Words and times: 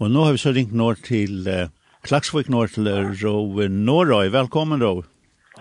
Og 0.00 0.08
nå 0.08 0.22
har 0.24 0.32
vi 0.32 0.40
så 0.40 0.54
ringt 0.56 0.72
nå 0.72 0.86
til 1.04 1.44
uh, 1.44 1.68
Klaksvik 2.08 2.48
nå 2.48 2.62
til 2.72 2.86
Rov 3.20 3.58
Norøy. 3.68 4.30
Velkommen, 4.32 4.80
Rov. 4.80 5.02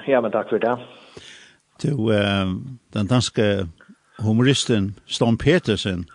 Ja, 0.07 0.21
men 0.23 0.31
takk 0.31 0.53
for 0.53 0.63
det. 0.63 0.77
Du, 1.83 2.07
uh, 2.07 2.47
den 2.95 3.11
danske 3.11 3.67
humoristen 4.23 4.93
Storm 5.11 5.37
Petersen, 5.37 6.07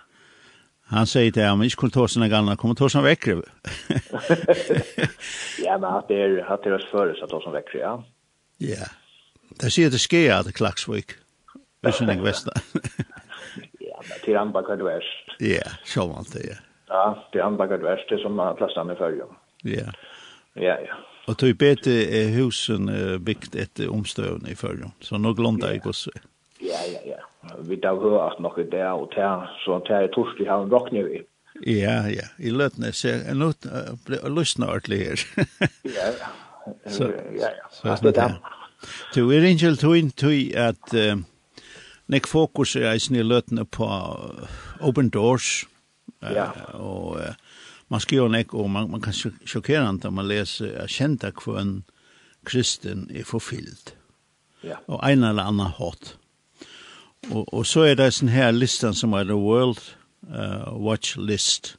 han 0.89 1.09
sier 1.09 1.37
til 1.37 1.45
ham, 1.45 1.61
ikke 1.69 1.85
kunne 1.85 1.97
ta 1.99 2.09
sine 2.09 2.31
gamle, 2.33 2.57
kommer 2.57 2.81
ta 2.81 2.89
sine 2.89 3.05
vekkere. 3.05 3.45
ja, 5.67 5.77
men 5.77 5.89
hatt 5.93 6.13
er, 6.13 6.41
det 6.41 6.73
er 6.73 6.81
oss 6.81 6.89
føres 6.89 7.21
at 7.21 7.29
ta 7.29 7.45
sine 7.45 7.59
vekkere, 7.61 7.85
ja. 7.85 7.95
Ja, 8.73 8.93
det 9.61 9.73
sier 9.75 9.93
det 9.93 10.01
skjer 10.01 10.39
at 10.41 10.55
Klaksvik, 10.57 11.19
hvis 11.85 12.01
hun 12.01 12.17
ikke 12.17 12.33
Ja, 13.85 14.01
men 14.01 14.21
til 14.25 14.37
han 14.39 14.53
bare 14.57 14.73
kan 14.73 14.81
du 14.81 14.89
Ja, 15.45 15.75
så 15.85 16.09
var 16.09 16.25
det, 16.33 16.55
ja. 16.55 16.63
Ja, 16.89 17.25
det 17.33 17.41
anbackar 17.41 17.79
du 17.79 17.85
verst, 17.85 18.09
det 18.09 18.21
som 18.23 18.37
man 18.37 18.57
plastar 18.57 18.93
i 18.93 18.97
följer. 18.97 19.27
Ja. 19.65 19.91
Ja, 20.55 20.77
ja. 20.81 20.97
Og 21.27 21.39
tog 21.39 21.57
bete 21.59 21.93
er 22.13 22.35
husen 22.37 22.91
byggt 23.25 23.57
etter 23.57 23.89
omstøvende 23.89 24.53
i 24.53 24.55
följer, 24.55 24.93
så 25.01 25.19
nå 25.19 25.33
glömde 25.35 25.71
jeg 25.73 25.87
også. 25.87 26.11
Ja, 26.61 26.81
ja, 26.93 27.01
ja. 27.07 27.21
Vi 27.69 27.77
tar 27.77 27.97
hör 28.01 28.21
at 28.27 28.41
noe 28.41 28.65
der 28.71 28.93
og 28.93 29.13
där, 29.17 29.51
så 29.65 29.79
där 29.79 30.03
är 30.03 30.09
torsdag 30.09 30.51
har 30.51 30.63
en 30.63 30.71
råkne 30.71 31.03
vi. 31.03 31.23
Ja, 31.61 32.09
ja. 32.09 32.27
I 32.39 32.51
løtene 32.51 32.93
ser 32.93 33.25
jeg 33.25 33.35
nå 33.35 33.53
en 33.63 34.35
lot 34.35 34.61
ordentlig 34.61 34.99
her. 34.99 35.21
Ja, 35.85 36.07
ja. 36.21 36.31
Så, 36.91 37.05
Ja, 37.05 37.49
ja. 37.59 37.91
Alltså 37.91 38.11
där. 38.11 38.35
Du 39.15 39.37
är 39.37 39.45
inn 39.45 40.11
tuin 40.11 40.13
at... 40.57 40.95
Uh, 40.95 41.25
Nek 42.07 42.27
fokus 42.29 42.75
er 42.77 42.91
eisen 42.91 43.17
i 43.17 43.23
løtene 43.25 43.65
på 43.65 43.87
open 44.85 45.09
doors, 45.09 45.65
Ja. 46.33 46.51
Och 46.79 47.19
man 47.89 48.01
skriver 48.01 48.29
nek 48.29 48.55
og 48.55 48.71
man, 48.71 48.91
man 48.91 49.01
kan 49.01 49.13
sjokkere 49.13 49.85
han 49.85 49.95
inte 49.95 50.11
man 50.11 50.29
läser 50.29 50.67
jag 50.81 50.91
kända 50.91 51.31
kvön 51.31 51.83
kristen 52.45 53.11
er 53.11 53.25
forfyllt. 53.25 53.95
Ja. 54.61 54.77
Og 54.89 55.01
en 55.13 55.25
eller 55.25 55.43
annen 55.43 55.67
hot. 55.67 56.17
Og, 57.31 57.55
og 57.55 57.67
så 57.67 57.87
er 57.89 57.95
det 57.97 58.11
sånn 58.13 58.33
her 58.33 58.53
listan 58.53 58.95
som 58.95 59.15
er 59.17 59.25
The 59.25 59.37
World 59.37 59.81
uh, 60.29 60.73
Watch 60.77 61.17
List 61.17 61.77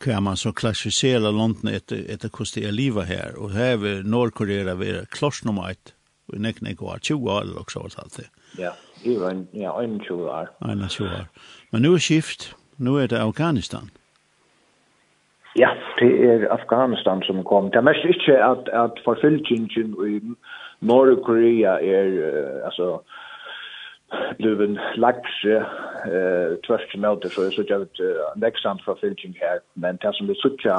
kan 0.00 0.22
man 0.22 0.36
så 0.36 0.52
klassifiserer 0.52 1.30
London 1.32 1.68
etter, 1.68 2.00
etter 2.08 2.30
hvordan 2.32 2.54
det 2.54 2.66
er 2.66 2.72
livet 2.72 3.06
her. 3.06 3.36
Og 3.36 3.52
her 3.52 3.76
vil 3.76 4.06
Nordkorea 4.06 4.74
være 4.74 5.06
kloss 5.12 5.44
nummer 5.44 5.70
1 5.70 5.94
och 6.30 6.38
nek 6.38 6.60
nek 6.62 6.80
var 6.80 6.98
20 6.98 7.30
år 7.30 7.40
eller 7.40 7.64
så 7.68 7.80
alt 7.80 8.16
det. 8.16 8.28
Ja, 8.58 8.70
det 9.04 9.20
var 9.20 9.30
en 9.30 9.48
ja, 9.52 9.82
en 9.82 10.00
år. 10.10 10.48
En 10.62 10.88
20 10.88 11.04
år. 11.04 11.26
Men 11.72 11.82
nu 11.82 11.94
er 11.94 11.98
skift 11.98 12.56
nu 12.80 12.96
er 12.96 13.06
det 13.06 13.18
Afghanistan. 13.18 13.90
Ja, 15.58 15.70
det 15.98 16.12
er 16.30 16.48
Afghanistan 16.50 17.22
som 17.22 17.44
kom. 17.44 17.70
Det 17.70 17.76
er 17.76 17.88
mest 17.90 18.04
ikke 18.04 18.36
at, 18.44 18.68
at 18.84 19.00
forfølgingen 19.04 19.96
i 20.08 20.20
Nordkorea 20.80 21.72
er, 21.96 22.06
uh, 22.28 22.64
altså, 22.64 22.98
bliven 24.38 24.78
lagse 24.94 25.56
uh, 26.06 26.56
tvørst 26.66 26.96
møte, 26.96 27.28
så 27.28 27.40
er 27.42 27.66
det 27.68 27.82
et 27.82 28.00
uh, 28.00 28.42
veksamt 28.42 28.84
forfølging 28.84 29.36
her. 29.40 29.58
Men 29.74 29.98
det 30.02 30.14
som 30.16 30.28
vi 30.28 30.34
sutja 30.34 30.78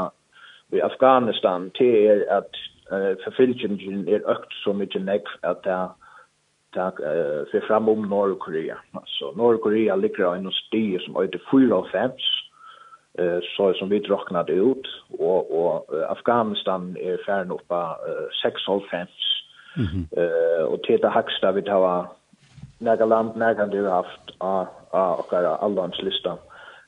i 0.74 0.80
Afghanistan, 0.80 1.72
det 1.80 1.92
er 2.08 2.20
at 2.38 2.52
uh, 2.92 3.14
forfølgingen 3.24 4.08
er 4.08 4.26
økt 4.32 4.54
så 4.64 4.74
mye 4.74 5.04
nekk 5.04 5.28
at 5.44 5.64
det 5.68 5.82
tak 6.74 7.00
eh 7.00 7.44
för 7.52 7.68
fram 7.68 7.90
om 7.90 8.02
Nordkorea. 8.10 8.78
Så 9.06 9.32
Nordkorea 9.32 9.96
ligger 9.96 10.36
i 10.36 10.40
en 10.40 10.52
stige 10.52 11.00
som 11.00 11.16
av 11.16 11.28
45 11.52 12.12
eh 13.20 13.40
så 13.58 13.74
som 13.74 13.90
vi 13.90 14.00
draknat 14.00 14.50
ut 14.50 14.86
och 15.10 15.44
och 15.62 15.88
Afghanistan 16.10 16.98
är 17.00 17.26
färn 17.26 17.52
upp 17.52 17.68
på 17.68 17.96
6,5. 18.44 19.08
Mhm. 19.76 20.08
Eh 20.12 20.64
och 20.64 20.80
det 20.88 21.10
högsta 21.10 21.52
vi 21.52 21.62
tar 21.62 22.08
några 22.80 23.06
land 23.06 23.36
några 23.36 23.66
du 23.66 23.90
haft 23.90 24.26
a 24.38 24.68
a 24.92 25.16
och 25.16 25.34
allans 25.34 26.02
lista 26.02 26.38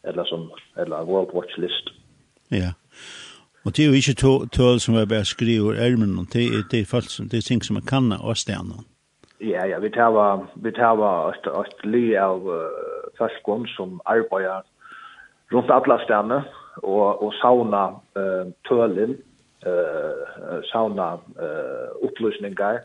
eller 0.03 0.23
som 0.23 0.51
eller 0.75 1.05
World 1.05 1.33
Watch 1.33 1.57
list. 1.57 1.89
Ja. 2.51 2.73
Og 3.65 3.77
det 3.77 3.83
er 3.83 3.87
jo 3.87 3.93
ikke 3.93 4.47
tål 4.51 4.79
som 4.79 4.95
er 4.95 5.05
bare 5.05 5.25
skriver 5.25 5.73
ærmen, 5.75 6.27
det 6.33 6.79
er 6.79 6.85
folk 6.85 7.09
som, 7.09 7.29
det 7.29 7.37
er 7.37 7.41
ting 7.41 7.63
som 7.63 7.73
man 7.73 7.85
kan 7.85 8.11
av 8.11 8.35
stenen. 8.35 8.85
Ja, 9.43 9.65
ja, 9.65 9.79
vi 9.79 9.89
tar 9.89 10.47
vi 10.53 10.71
tar 10.71 11.29
ett 11.29 11.47
ett 11.47 11.85
li 11.85 12.17
av 12.17 12.47
uh, 12.47 12.67
forskon 13.17 13.67
som 13.67 14.01
arbetar 14.05 14.63
runt 15.51 15.69
alla 15.69 15.99
städerna 15.99 16.43
och 16.81 17.23
och 17.23 17.33
sauna 17.33 17.85
eh 18.15 18.47
tölin 18.67 19.17
eh 19.65 20.61
sauna 20.71 21.19
eh 21.39 21.89
upplysningar 22.01 22.81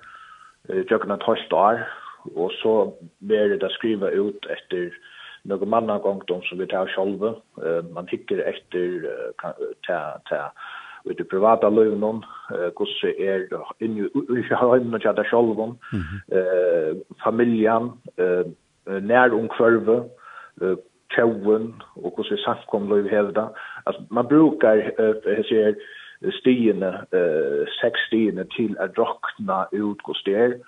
jökna 0.91 1.17
tostar 1.17 1.89
och 2.35 2.53
så 2.53 2.93
ber 3.19 3.49
det 3.49 3.71
skriva 3.71 4.11
ut 4.11 4.47
efter 4.47 4.93
några 5.43 5.67
manna 5.67 5.99
gång 5.99 6.23
de 6.27 6.43
som 6.43 6.59
vi 6.59 6.67
tar 6.67 6.87
själva 6.87 7.29
eh 7.67 7.83
man 7.95 8.07
hickar 8.07 8.39
efter 8.39 8.79
uh, 8.79 9.31
ta 9.87 10.19
ta 10.25 10.53
i 11.06 11.14
det 11.19 11.28
privata 11.31 11.69
løvnån, 11.70 12.22
gosse 12.76 13.12
er 13.20 13.47
inni 13.84 14.06
i 14.09 14.42
høymen 14.50 14.98
og 14.98 15.04
tjata 15.04 15.25
sjolvån, 15.28 15.76
familjan, 17.25 17.92
nær 19.10 19.36
omkvarve, 19.36 20.00
tjauven 21.14 21.70
og 22.03 22.16
gosse 22.19 22.36
samkom 22.44 22.88
løyv 22.91 23.09
hevda. 23.12 23.48
Altså, 23.86 24.03
man 24.10 24.28
brukar, 24.28 24.82
jeg 24.98 25.47
sier, 25.48 25.78
stiene, 26.41 26.91
seks 27.78 28.09
stiene 28.09 28.44
til 28.56 28.75
å 28.82 28.91
drokna 28.97 29.65
ut 29.72 30.03
gosse 30.06 30.26
der, 30.26 30.59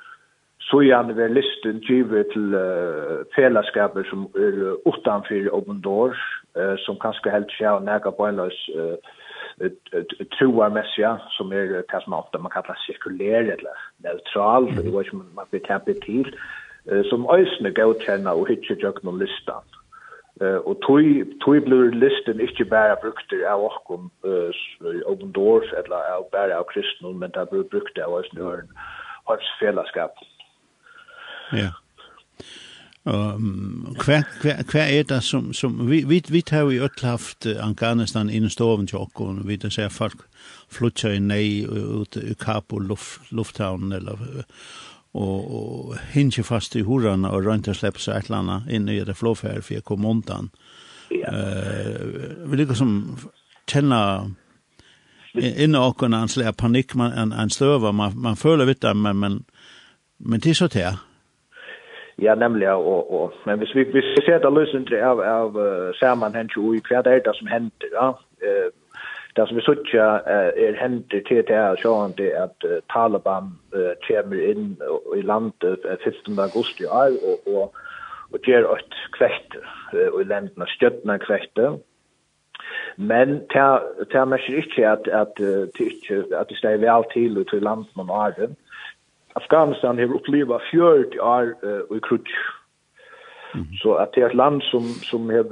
så 0.71 0.83
gjerne 0.85 1.17
vi 1.17 1.29
listen 1.33 1.81
givet 1.87 2.29
til 2.33 2.55
uh, 2.55 3.25
fellesskaper 3.35 4.05
som 4.11 4.27
er 4.39 4.77
utanfor 4.87 5.49
åpen 5.57 5.81
dår, 5.85 6.15
uh, 6.59 6.77
som 6.85 6.99
kanskje 7.01 7.33
helt 7.33 7.55
skjer 7.57 7.79
og 7.79 7.87
nægge 7.89 8.13
på 8.17 8.29
en 8.29 8.39
løs 8.43 8.59
uh, 8.77 8.95
troar 10.39 10.73
mässiga 10.73 11.19
som 11.37 11.53
er 11.53 11.67
det 11.83 12.03
som 12.05 12.17
ofte 12.17 12.39
man 12.39 12.53
kallar 12.53 12.79
sirkulær 12.87 13.51
eller 13.57 13.85
neutral 14.05 14.69
mm. 14.69 14.83
det 14.83 14.93
var 14.93 15.05
ikke 15.05 15.17
man 15.17 15.51
vill 15.51 15.65
tappa 15.69 15.93
till 16.05 16.35
som 17.11 17.31
ösne 17.31 17.71
godkänna 17.71 18.33
och 18.33 18.49
hitcha 18.49 18.75
jökna 18.75 19.11
listan. 19.11 19.63
Uh, 20.43 20.57
og 20.57 20.81
tui 20.87 21.25
tui 21.45 21.61
blur 21.61 21.91
listen 21.93 22.41
ikkje 22.41 22.65
bara 22.65 22.97
brukte 23.03 23.37
av 23.49 23.65
okkom 23.65 24.11
open 25.07 25.33
doors 25.33 25.73
eller 25.73 25.97
av 26.17 26.25
bara 26.33 26.59
av 26.59 26.65
kristnum 26.73 27.19
men 27.19 27.31
ta 27.31 27.45
brukte 27.45 28.05
av 28.05 28.13
oss 28.13 28.33
nu 28.33 28.43
har 28.43 29.39
fellesskap. 29.61 30.15
Ja. 31.53 31.69
Um, 33.05 33.95
hva, 33.97 34.19
hva, 34.43 34.59
hva 34.69 34.83
er 34.85 35.07
det 35.09 35.23
som, 35.25 35.55
som 35.57 35.79
vi, 35.89 36.03
vi, 36.05 36.19
vi 36.29 36.43
tar 36.45 36.67
jo 36.69 36.85
øtla 36.85 37.15
haft 37.15 37.47
Afghanistan 37.49 38.29
inn 38.29 38.45
i 38.45 38.53
stoven 38.53 38.91
til 38.91 39.01
og 39.01 39.41
vi 39.49 39.57
tar 39.57 39.73
seg 39.73 39.89
folk 39.95 40.27
flytter 40.69 41.17
i 41.17 41.23
nei 41.25 41.65
ut 41.65 42.19
i 42.21 42.35
Kabul 42.37 42.85
luft, 42.91 43.33
lufthavn 43.33 43.97
eller 43.97 44.21
og, 45.17 45.41
og 45.41 45.97
hinje 46.13 46.45
fast 46.45 46.77
i 46.77 46.85
horene 46.85 47.33
og 47.33 47.49
rønt 47.49 47.73
og 47.73 47.81
slipper 47.81 48.05
seg 48.05 48.19
et 48.19 48.29
eller 48.29 48.43
annet 48.43 48.71
inn 48.77 48.93
i 48.93 49.01
det 49.01 49.17
flåferd 49.17 49.65
for 49.65 49.79
jeg 49.79 49.89
kom 49.89 50.05
undan. 50.05 50.53
Ja. 51.09 51.33
Uh, 51.33 52.47
vi 52.53 52.61
liker 52.61 52.77
som 52.79 52.93
kjenner 53.65 54.29
inne 55.41 55.81
okken 55.81 56.15
en 56.15 56.29
slik 56.29 56.53
panikk, 56.61 56.95
en, 57.01 57.33
en 57.33 57.51
støver, 57.51 57.97
man, 57.97 58.13
man 58.15 58.37
føler 58.37 58.69
vidt 58.69 58.85
det, 58.85 58.93
men, 58.97 59.17
men, 59.17 59.45
men 60.19 60.43
det 60.43 60.53
er 60.53 60.61
så 60.61 60.69
til 60.69 61.01
Ja, 62.21 62.35
nemlig, 62.35 62.69
og, 62.69 63.13
og, 63.13 63.33
men 63.47 63.59
hvis 63.59 63.75
vi, 63.75 63.83
hvis 63.83 64.05
vi 64.17 64.25
ser 64.25 64.39
det 64.39 64.53
løsende 64.53 64.99
av, 65.01 65.21
av 65.21 65.57
uh, 65.57 65.89
sammenhengen 65.97 66.75
i 66.77 66.83
hva 66.89 67.01
det 67.07 67.15
er 67.15 67.23
det 67.25 67.33
som 67.39 67.49
hender, 67.49 67.95
ja, 67.95 68.09
uh, 68.45 68.69
det 69.37 69.47
som 69.49 69.57
vi 69.57 69.65
sutja 69.65 70.09
uh, 70.27 70.51
er 70.67 70.77
hender 70.77 71.23
til 71.29 71.41
det 71.49 71.57
er 71.57 71.81
sånn 71.81 72.13
at 72.43 72.67
uh, 72.69 72.81
Taliban 72.93 73.55
uh, 73.73 73.95
kommer 74.05 74.43
inn 74.53 74.75
i 75.17 75.23
landet 75.25 75.87
15. 76.05 76.37
august 76.37 76.83
i 76.85 76.91
år, 76.91 77.17
og, 77.25 77.49
og, 77.55 77.81
og 78.35 78.51
gjør 78.51 78.69
et 78.77 78.99
kvekt, 79.17 79.57
uh, 79.95 80.09
og 80.13 80.21
i 80.21 80.29
landene 80.35 80.69
støttene 80.77 81.17
kvekte, 81.25 81.79
Men 82.97 83.41
det 83.49 83.61
er 83.61 84.37
ikke 84.59 84.89
at, 84.89 85.09
at, 85.09 85.41
at, 85.41 85.81
at 86.41 86.49
det 86.51 86.71
er 86.71 86.83
vel 86.85 87.05
til 87.13 87.39
ut 87.39 87.49
til 87.51 87.63
landet 87.63 87.97
man 87.97 88.13
har 88.13 88.35
Afghanistan 89.35 89.99
har 89.99 90.15
upplevt 90.15 90.63
40 90.71 91.21
år 91.21 91.55
uh, 91.63 91.97
i 91.97 92.01
krutsch. 92.01 92.39
Mm 93.55 93.65
-hmm. 93.65 93.83
Så 93.83 93.95
at 93.95 94.13
det 94.15 94.23
är 94.23 94.27
ett 94.27 94.35
land 94.35 94.63
som, 94.63 94.83
som 94.83 95.31
har 95.31 95.43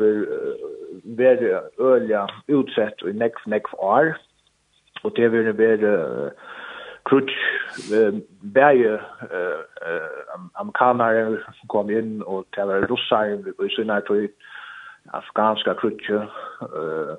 varit 1.04 1.78
öliga 1.78 2.26
utsatt 2.46 3.02
i 3.02 3.12
nekv, 3.12 3.38
nekv 3.46 3.74
år. 3.78 4.16
Och 5.02 5.12
det 5.16 5.22
har 5.22 5.52
varit 5.52 5.82
uh, 5.82 6.30
krutsch, 7.04 7.38
uh, 7.92 8.14
bärje 8.42 8.92
uh, 8.94 9.60
uh, 9.88 10.40
amerikanare 10.54 11.38
som 11.60 11.68
kom 11.68 11.90
inn 11.90 12.22
og 12.22 12.44
det 12.56 12.66
var 12.66 12.80
russar 12.80 13.24
i 13.66 13.68
sina 13.76 14.00
tog 14.00 14.28
afghanska 15.12 15.74
krutsch. 15.74 16.10
Uh, 16.10 17.16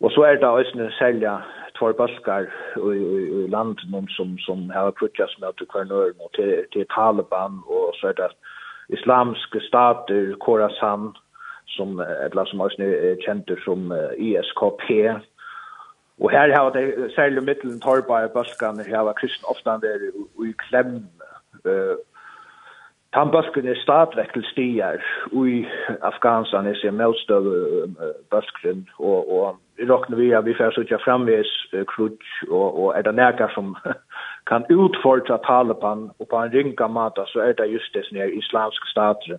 og 0.00 0.10
så 0.10 0.22
er 0.22 0.34
det 0.34 0.48
också 0.48 0.90
sälja 0.98 1.42
två 1.78 1.92
baskar 1.92 2.52
i, 2.76 2.96
i, 2.96 3.44
i 3.44 3.48
landen 3.48 4.06
som, 4.08 4.38
som 4.38 4.70
har 4.70 4.92
krutjats 4.92 5.38
med 5.40 5.56
till 5.56 5.66
kvarnören 5.66 6.14
och 6.18 6.32
till, 6.32 6.64
till 6.70 6.86
Taliban 6.88 7.62
och 7.66 7.94
så 7.94 8.06
är 8.08 8.14
det 8.14 8.30
islamske 8.88 9.60
stater, 9.60 10.36
Khorasan, 10.40 11.14
som, 11.66 12.00
eller 12.00 12.44
som 12.44 12.60
också 12.60 12.82
är 12.82 13.22
kända 13.22 13.56
som 13.56 13.92
ISKP, 14.18 14.90
Og 16.20 16.30
her 16.30 16.56
har 16.56 16.70
det 16.70 17.12
særlig 17.14 17.42
mittelen 17.42 17.80
torbar 17.80 18.24
i 18.24 18.32
bøskene, 18.34 18.84
her 18.86 19.02
har 19.02 19.16
kristne 19.18 19.50
ofte 19.50 19.70
han 19.70 19.80
der 19.80 20.04
i 20.46 20.52
klemme, 20.68 21.08
Han 23.14 23.30
bølgen 23.30 23.68
er 23.70 23.78
stadvekk 23.78 24.32
til 24.34 24.44
stier 24.50 25.02
i 25.38 25.58
Afghanistan, 26.02 26.66
jeg 26.66 26.76
ser 26.80 26.94
møtstøv 26.98 27.44
bølgen, 28.30 28.88
og, 28.98 29.30
og 29.36 29.56
i 29.78 29.86
råkner 29.86 30.18
vi 30.18 30.32
at 30.34 30.46
vi 30.46 30.54
får 30.58 30.74
sitte 30.74 30.98
framvis 31.04 31.52
krutsk, 31.92 32.32
og, 32.48 32.66
og 32.82 32.88
er 32.98 33.06
det 33.06 33.14
nærkere 33.14 33.50
som 33.54 33.76
kan 34.50 34.66
utfordre 34.70 35.38
Taliban, 35.46 36.10
og 36.18 36.28
på 36.30 36.40
en 36.42 36.50
ringa 36.54 36.88
måte 36.90 37.22
så 37.30 37.44
er 37.46 37.52
det 37.52 37.70
just 37.72 37.94
det 37.94 38.02
som 38.08 38.18
er 38.18 38.34
islamske 38.40 38.90
stater, 38.90 39.38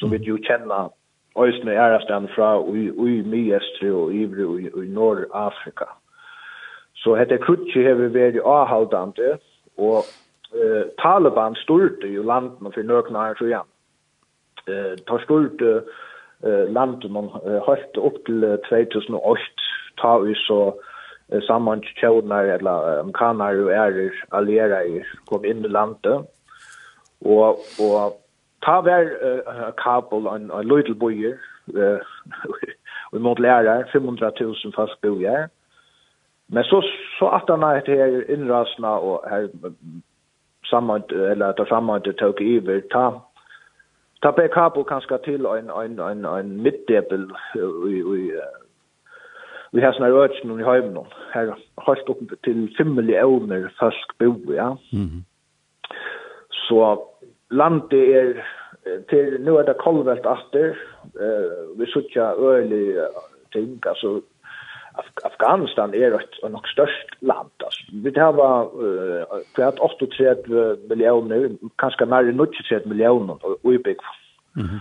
som 0.00 0.12
vi 0.12 0.22
jo 0.24 0.38
kjenner 0.48 0.88
øyne 1.36 1.76
ærestand 1.76 2.28
fra 2.34 2.56
i 2.64 3.20
Myestre 3.22 3.92
og 3.92 4.14
Ivre 4.14 4.46
og 4.46 4.84
i 4.84 4.88
Nord-Afrika. 4.88 5.92
Så 6.94 7.14
hette 7.14 7.38
krutsk 7.38 7.76
har 7.76 8.00
vi 8.00 8.08
vært 8.14 8.40
avhaldende, 8.44 9.36
og 9.78 10.08
eh, 10.52 10.86
Taliban 10.96 11.54
styrte 11.54 12.06
ju 12.06 12.22
landen 12.22 12.72
för 12.72 12.82
några 12.82 13.30
år 13.30 13.34
sedan. 13.34 13.66
Eh, 14.66 14.98
ta 15.06 15.18
styrte 15.18 15.82
eh, 16.42 16.72
landet 16.72 17.10
man 17.10 17.24
eh, 17.24 17.76
upp 17.96 18.24
till 18.24 18.58
2008 18.68 19.40
ta 20.00 20.18
vi 20.18 20.34
så 20.34 20.74
eh, 21.28 21.40
samman 21.40 21.82
tjänar 21.82 22.44
eller 22.44 23.00
amerikaner 23.00 23.64
och 23.64 23.72
är 23.72 24.12
allierade 24.28 25.04
kom 25.24 25.44
in 25.44 25.64
i 25.64 25.68
landet. 25.68 26.20
Och 27.18 27.48
och 27.50 28.20
ta 28.60 28.80
ver 28.80 29.04
eh, 29.22 29.70
Kabul 29.76 30.26
en 30.26 30.50
en 30.50 30.68
liten 30.68 30.98
by 30.98 31.26
eh 31.26 31.98
vi 33.12 33.18
måste 33.18 33.42
lära 33.42 33.84
500 33.92 34.32
000 34.40 34.54
fast 34.76 35.00
bojar. 35.00 35.48
Men 36.46 36.64
så 36.64 36.82
så 37.18 37.28
att 37.28 37.48
han 37.48 37.62
är 37.62 37.86
här 37.86 38.30
inrasna 38.30 38.98
och 38.98 39.30
här 39.30 39.48
samman 40.70 41.02
eller 41.10 41.52
ta 41.52 41.66
samman 41.66 42.00
det 42.04 42.12
tog 42.12 42.42
över 42.42 42.80
ta 42.80 43.22
ta 44.20 44.32
på 44.32 44.48
kapo 44.48 44.84
kanske 44.84 45.18
till 45.18 45.46
en 45.46 45.70
en 45.70 45.98
en 45.98 46.24
en 46.24 46.62
mittdebel 46.62 47.32
vi 47.84 48.02
vi 48.02 48.40
vi 49.72 49.80
har 49.80 49.92
snarare 49.92 50.14
rört 50.14 50.44
nu 50.44 50.60
i 50.60 50.64
hemmen 50.64 50.94
då 50.94 51.06
här 51.32 51.54
har 51.74 51.96
stått 51.96 52.42
till 52.42 52.74
5 52.78 52.94
miljoner 52.94 53.72
fast 53.78 54.18
bo 54.18 54.54
ja. 54.54 54.78
Mhm. 54.92 55.24
Så 56.68 57.08
landet 57.50 57.92
er 57.92 58.46
till 59.08 59.40
nu 59.40 59.56
är 59.58 59.64
det 59.64 59.74
kolvelt 59.74 60.26
efter 60.26 60.64
eh 61.20 61.76
vi 61.78 61.86
söker 61.86 62.50
ölig 62.52 62.96
ting 63.52 63.78
alltså 63.86 64.20
Af 64.98 65.04
Afghanistan 65.24 65.94
er 65.94 66.18
et 66.18 66.50
nok 66.50 66.68
størst 66.68 67.10
land. 67.20 67.50
Altså. 67.64 67.82
Vi 67.92 68.12
har 68.16 68.32
uh, 68.32 69.40
kvart 69.54 69.78
38 69.80 70.76
millioner, 70.88 71.48
kanskje 71.78 72.06
nærmere 72.06 72.46
23 72.46 72.80
millioner 72.86 73.34
uibygg. 73.62 74.00
Mm 74.54 74.62
-hmm. 74.62 74.80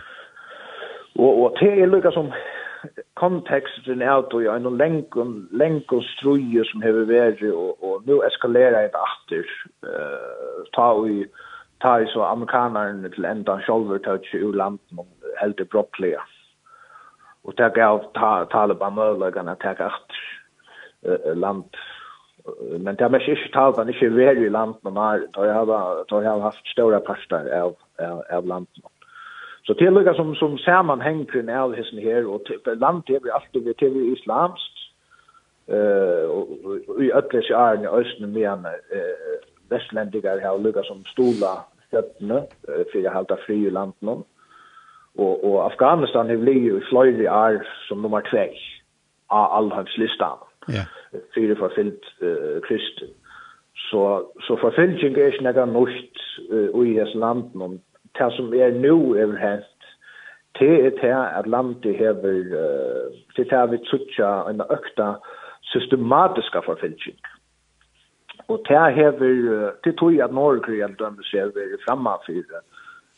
og, 1.20 1.44
og 1.44 1.58
det 1.60 1.82
er 1.82 1.86
lukket 1.86 2.14
som 2.14 2.32
konteksten 3.16 4.02
er 4.02 4.12
at 4.12 4.26
det 4.32 4.48
er 4.48 4.60
noen 4.60 4.78
lengon, 5.52 6.04
struje 6.04 6.66
som 6.66 6.82
har 6.82 6.92
vært, 6.92 7.44
og, 7.54 7.84
og 7.84 8.04
nå 8.06 8.24
eskalerer 8.24 8.82
det 8.82 9.04
atter. 9.10 9.46
Uh, 9.84 10.66
ta 10.76 10.82
og 10.82 11.10
ta 11.82 11.98
i 11.98 12.08
så 12.08 12.22
amerikanerne 12.24 13.10
til 13.10 13.26
enda 13.26 13.60
sjolver 13.66 14.00
å 14.08 14.16
ikke 14.16 14.44
ur 14.48 14.56
landen 14.56 14.98
helt 14.98 15.40
heldig 15.42 15.70
brottlige. 15.70 16.20
Mm 16.20 16.39
og 17.44 17.54
det 17.58 17.74
gav 17.74 18.04
ta, 18.14 18.46
Taliban 18.46 18.94
möjligheten 18.94 19.48
att 19.48 19.60
ta 19.60 19.72
efter 19.72 20.20
uh, 21.08 21.36
land. 21.36 21.64
Men 22.80 22.96
det 22.96 23.02
er 23.06 23.10
mest 23.10 23.28
inte 23.28 23.52
Taliban 23.54 23.90
ikke 23.90 24.10
varit 24.10 24.46
i 24.46 24.50
landet 24.50 24.84
man 24.84 24.98
har, 24.98 25.20
då 26.10 26.22
har 26.22 26.40
haft 26.40 26.68
stora 26.68 27.00
parter 27.00 27.62
av, 27.62 27.76
av, 28.00 28.24
av 28.30 28.46
landet. 28.46 28.84
Så 29.64 29.74
det 29.74 29.90
lukar 29.90 30.14
som, 30.14 30.36
som 30.36 30.58
sammanhängkring 30.58 31.50
av 31.50 31.76
hessen 31.76 32.00
här, 32.00 32.26
och 32.26 32.42
landet 32.66 33.10
är 33.10 33.20
vi 33.24 33.30
alltid 33.30 33.64
ved 33.64 33.74
til 33.74 34.14
islamsk, 34.14 34.72
eh 35.68 36.30
och 36.30 37.04
i 37.04 37.12
alla 37.12 37.42
sjärn 37.42 37.84
i 37.84 37.88
östen 37.88 38.38
en 38.38 38.66
eh 38.66 39.50
västländigar 39.70 40.40
har 40.42 40.60
lukar 40.60 40.84
som 40.84 41.04
stola 41.06 41.66
stöttne 41.88 42.44
för 42.92 43.08
att 43.08 43.14
hålla 43.14 43.38
fri 43.46 43.70
landet 43.70 44.02
någon. 44.02 44.24
Og, 45.20 45.44
og 45.46 45.56
Afghanistan 45.66 46.30
er 46.32 46.40
blei 46.40 46.60
i 46.70 46.84
fløyri 46.90 47.26
er 47.28 47.64
som 47.88 48.00
nummer 48.04 48.24
2 48.32 48.46
av 49.30 49.48
allhanslistan. 49.58 50.46
Ja. 50.68 50.86
Yeah. 50.86 51.24
Fyre 51.34 51.56
forfyllt 51.60 52.06
uh, 52.22 52.62
kristen. 52.68 53.10
Så, 53.90 54.02
så 54.46 54.58
forfylltjeng 54.62 55.18
er 55.18 55.32
ikke 55.32 55.46
nekka 55.48 55.66
norsk 55.66 56.22
uh, 56.52 56.86
i 56.86 56.94
dess 57.00 57.16
land 57.16 57.56
men 57.58 57.80
det 58.20 58.30
som 58.36 58.54
er 58.54 58.76
nu 58.78 59.16
er 59.18 59.34
hent 59.42 59.90
det 60.60 60.72
er 60.86 60.96
det 61.02 61.16
at 61.40 61.48
landet 61.48 61.98
hever 61.98 62.54
uh, 62.62 63.18
det 63.38 63.52
er 63.52 63.68
vi 63.72 63.82
tutsja 63.90 64.30
en 64.50 64.62
økta 64.62 65.14
systematiska 65.74 66.62
forfylltjeng. 66.66 67.20
Og 68.48 68.62
det 68.68 68.94
hever, 68.96 69.72
det 69.84 69.96
tog 69.98 70.14
at 70.24 70.34
Norge 70.34 70.82
er 70.82 70.96
dømmes 71.00 71.32
hever 71.32 71.76
framma 71.88 72.16
fyrir 72.26 72.62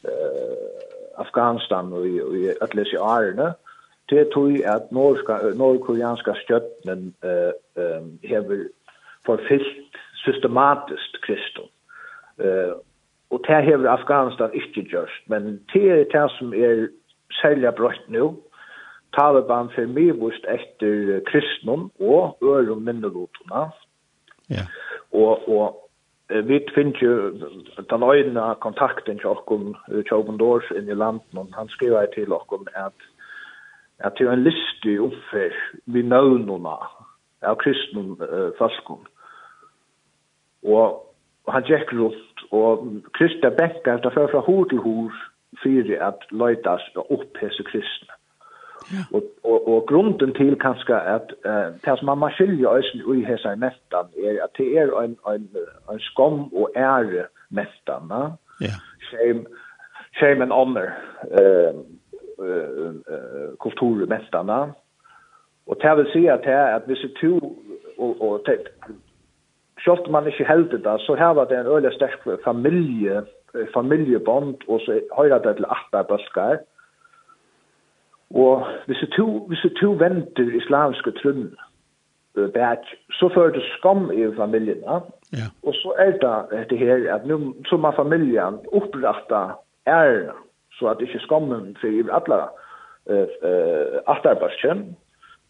uh, 0.08 1.01
Afghanistan 1.18 1.94
og 1.94 2.08
i, 2.08 2.16
i 2.18 2.48
atlas 2.62 2.94
i 2.94 3.00
Arne, 3.02 3.54
det 4.10 4.30
tog 4.34 4.52
at 4.52 4.92
norska, 4.92 5.38
nordkoreanska 5.56 6.34
støtten 6.44 7.16
uh, 7.24 7.52
um, 7.76 8.20
hever 8.24 8.68
forfyllt 9.26 9.98
systematisk 10.16 11.22
kristum. 11.24 11.70
Uh, 12.38 12.74
og 13.32 13.44
det 13.48 13.64
hever 13.64 13.90
Afghanistan 13.90 14.50
ikke 14.54 14.90
gjørst, 14.90 15.24
men 15.28 15.62
det 15.74 15.92
er 15.92 16.04
det 16.04 16.32
som 16.38 16.54
er 16.54 16.88
særlig 17.42 17.76
brøtt 17.76 18.10
nå, 18.10 18.34
Taliban 19.16 19.70
for 19.76 19.88
mye 19.92 20.14
bort 20.16 20.46
etter 20.48 21.20
kristnum 21.28 21.90
og 22.00 22.38
ørum 22.44 22.82
minnelotuna. 22.88 23.68
Ja. 24.50 24.56
Yeah. 24.56 24.68
Og, 25.12 25.50
og 25.50 25.81
vi 26.48 26.60
finner 26.76 27.00
jo 27.02 27.14
den 27.90 28.04
øyne 28.04 28.56
kontakten 28.62 29.20
til 29.20 29.28
okken 29.28 29.76
Kjøben 30.08 30.38
Doors 30.40 30.70
inn 30.76 30.90
i 30.90 30.96
landet, 30.96 31.36
og 31.36 31.48
han 31.58 31.70
skriver 31.70 32.06
til 32.16 32.34
okken 32.34 32.68
at 32.76 33.08
at 34.04 34.18
det 34.18 34.28
er 34.28 34.32
en 34.34 34.44
list 34.44 34.86
i 34.86 34.98
vi 35.86 36.02
nöjnorna 36.02 36.78
av 37.42 37.56
kristne 37.62 38.02
uh, 38.18 38.52
falskon 38.58 39.06
Og 40.64 41.14
han 41.48 41.64
gikk 41.64 41.94
rundt, 41.94 42.44
og 42.52 42.88
kristne 43.18 43.52
bänkar 43.52 44.02
det 44.02 44.14
fører 44.14 44.32
fra 44.32 44.40
hår 44.40 44.66
til 44.70 44.78
hår 44.78 45.12
för 45.64 46.02
at 46.02 46.20
löjtas 46.32 46.82
upp 46.96 47.38
hese 47.38 47.64
kristne. 47.64 48.14
Og, 49.14 49.24
og, 49.44 49.68
og 49.68 49.86
grunden 49.88 50.34
til 50.34 50.56
kanskje 50.60 51.00
at 51.16 51.34
uh, 51.46 51.74
det 51.86 52.00
som 52.00 52.18
man 52.18 52.32
skiljer 52.32 52.70
øyne 52.70 53.20
i 53.20 53.26
hese 53.26 53.56
mestan 53.56 54.08
er 54.26 54.44
at 54.44 54.52
det 54.58 54.68
er 54.78 54.92
en, 55.04 55.18
en, 55.34 55.50
en 55.92 56.00
skom 56.00 56.54
og 56.54 56.72
ære 56.76 57.26
mestan. 57.50 58.12
Ja. 58.62 58.76
Shame, 59.10 59.46
shame 60.18 60.44
and 60.44 60.52
honor 60.52 60.90
uh, 61.40 61.74
uh, 62.46 62.94
uh, 63.14 63.58
kultur 63.60 64.06
mestan. 64.06 64.50
Og 65.68 65.78
det 65.82 65.98
vil 65.98 66.12
si 66.14 66.26
at, 66.26 66.40
det, 66.44 66.54
er 66.54 66.76
at 66.76 66.82
hvis 66.86 67.06
du 67.22 67.40
og, 67.98 68.22
og 68.22 68.44
det, 68.46 68.58
Sjølt 69.82 70.12
man 70.14 70.28
ikke 70.30 70.46
heldig 70.46 70.84
det, 70.86 70.98
så 71.02 71.16
her 71.18 71.34
var 71.38 71.48
det 71.50 71.58
en 71.58 71.72
øyelig 71.74 71.94
sterk 71.96 72.26
familie, 72.44 73.24
familiebond, 73.74 74.56
og 74.68 74.80
så 74.86 75.00
høyre 75.18 75.40
det 75.42 75.56
til 75.58 75.66
8 75.66 75.76
atterbøsker. 75.78 76.58
Og 78.34 78.68
hvis 78.86 79.04
du, 79.18 79.46
hvis 79.48 79.66
du 79.82 79.94
venter 79.94 80.56
islamske 80.56 81.12
trunn, 81.12 81.52
bæk, 82.36 82.84
så 83.12 83.30
fører 83.34 83.52
det 83.52 83.64
skam 83.78 84.12
i 84.12 84.36
familien. 84.36 84.84
Ja. 85.34 85.48
Og 85.64 85.74
så 85.74 85.94
er 85.98 86.12
det 86.12 86.60
dette 86.60 86.78
her, 86.78 87.16
at 87.16 87.26
nu 87.26 87.56
så 87.66 87.78
må 87.78 87.92
familien 87.92 88.60
opprette 88.72 89.42
æren, 89.88 90.36
så 90.72 90.88
at 90.88 91.02
ikke 91.02 91.20
skammen 91.20 91.78
for 91.82 91.88
i 91.88 92.04
alle 92.18 92.42
uh, 93.12 93.28
uh, 93.50 94.16
atarbeidsken, 94.16 94.96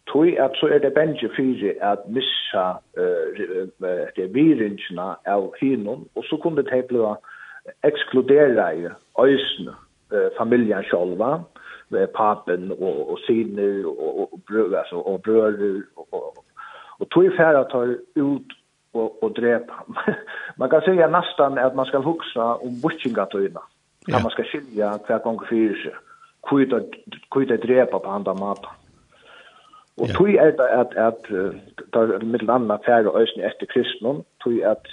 tog 0.06 0.26
at 0.26 0.50
så 0.54 0.66
er 0.66 0.78
det 0.78 0.94
bensje 0.94 1.28
fyre 1.36 1.74
at 1.80 1.98
missa 2.08 2.66
uh, 2.98 4.08
det 4.16 4.34
viringene 4.34 5.14
av 5.26 5.54
hinnom, 5.60 6.06
og 6.14 6.24
så 6.24 6.36
kunne 6.36 6.62
det 6.62 6.84
bli 6.84 7.06
ekskludere 7.84 8.76
i 8.76 8.86
øysene, 9.20 9.74
uh, 10.12 10.28
familien 10.38 10.84
sjølva, 10.84 11.38
papen 12.06 12.72
og 12.72 13.10
og 13.10 13.18
syner 13.26 13.86
og, 13.86 14.32
och 14.32 14.40
bröder 14.48 14.78
alltså 14.78 14.96
och 14.96 15.20
bröder 15.20 15.82
och 15.96 16.44
og 17.00 17.08
tog 17.10 17.24
ifär 17.24 17.54
att 17.54 17.98
ut 18.14 18.46
och 18.92 19.22
och 19.22 19.32
dräpa. 19.32 19.84
man 20.56 20.70
kan 20.70 20.80
säga 20.80 21.08
nästan 21.08 21.58
att 21.58 21.74
man 21.74 21.86
ska 21.86 21.98
huxa 21.98 22.54
om 22.54 22.80
butchingatöjna. 22.80 23.60
Ja. 24.06 24.18
Man 24.22 24.30
ska 24.30 24.42
skilja 24.42 24.98
kvar 24.98 25.18
gånger 25.18 25.46
för 25.46 25.82
sig. 25.82 25.94
Kuita 26.48 26.80
kuita 27.30 27.56
dräpa 27.56 27.98
på 27.98 28.10
andra 28.10 28.34
mat. 28.34 28.64
Och 29.94 30.08
ja. 30.08 30.14
tog 30.14 30.34
är 30.34 30.52
det 30.52 30.80
att 30.80 30.96
att 30.96 31.22
tar 31.90 32.24
med 32.24 32.42
landa 32.42 32.78
färd 32.78 33.06
och 33.06 33.20
ösn 33.20 33.40
efter 33.40 33.66
kristnon 33.66 34.24
tog 34.38 34.62
att 34.62 34.86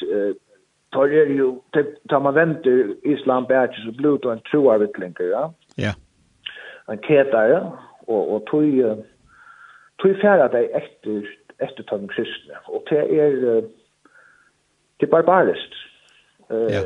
tar 0.90 1.08
ju 1.08 1.56
tar 2.08 2.20
man 2.20 2.34
väntar 2.34 3.06
islam 3.08 3.44
bär 3.44 3.68
så 3.86 3.92
blod 3.92 4.26
och 4.26 4.34
en 4.34 4.40
troarvitlingar 4.52 5.22
ja. 5.22 5.54
Ja 5.76 5.94
enkätare 6.90 7.72
och 8.08 8.36
och 8.36 8.46
tog 8.46 8.98
tog 9.98 10.18
färra 10.22 10.48
dig 10.48 10.72
efter 10.74 11.30
efter 11.58 11.84
tag 11.84 12.12
kristne 12.12 12.56
och 12.68 12.84
det 12.90 13.20
är 13.20 13.64
det 14.98 15.08
barbariskt. 15.08 15.74
Eh 16.50 16.84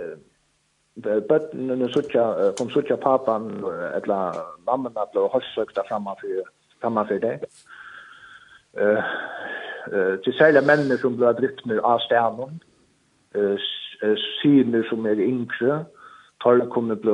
no 1.53 1.89
suttja, 1.89 2.53
kom 2.57 2.69
suttja 2.69 2.98
papan, 2.98 3.63
etla 3.98 4.33
mamman 4.67 4.93
ble 4.93 5.29
høysøkta 5.33 5.81
framfor, 5.88 6.43
framfor 6.81 7.19
det. 7.19 7.39
eh 8.77 9.03
eh 9.93 10.19
til 10.24 10.33
særlig 10.33 10.63
mennene 10.67 10.98
som 10.98 11.17
ble 11.17 11.33
drypner 11.33 11.79
av 11.83 12.00
stenen, 12.00 12.62
eh 13.36 13.57
syner 14.41 14.83
som 14.89 15.05
er 15.05 15.17
yngre, 15.17 15.86
torre 16.43 16.69
kunne 16.69 16.95
ble 16.95 17.12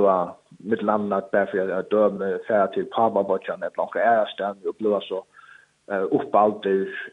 mitt 0.60 0.82
landat 0.82 1.32
därför 1.32 1.70
att 1.70 1.89
döma 1.89 2.38
färd 2.48 2.74
till 2.74 2.86
Parmabotjan 2.86 3.63
ett 3.63 3.78
långt 3.78 3.96
ärstän 3.96 4.58
och 4.66 4.75
blir 4.80 5.00
så 5.00 5.25
eh 5.92 6.04
upp 6.04 6.36
allt 6.36 6.66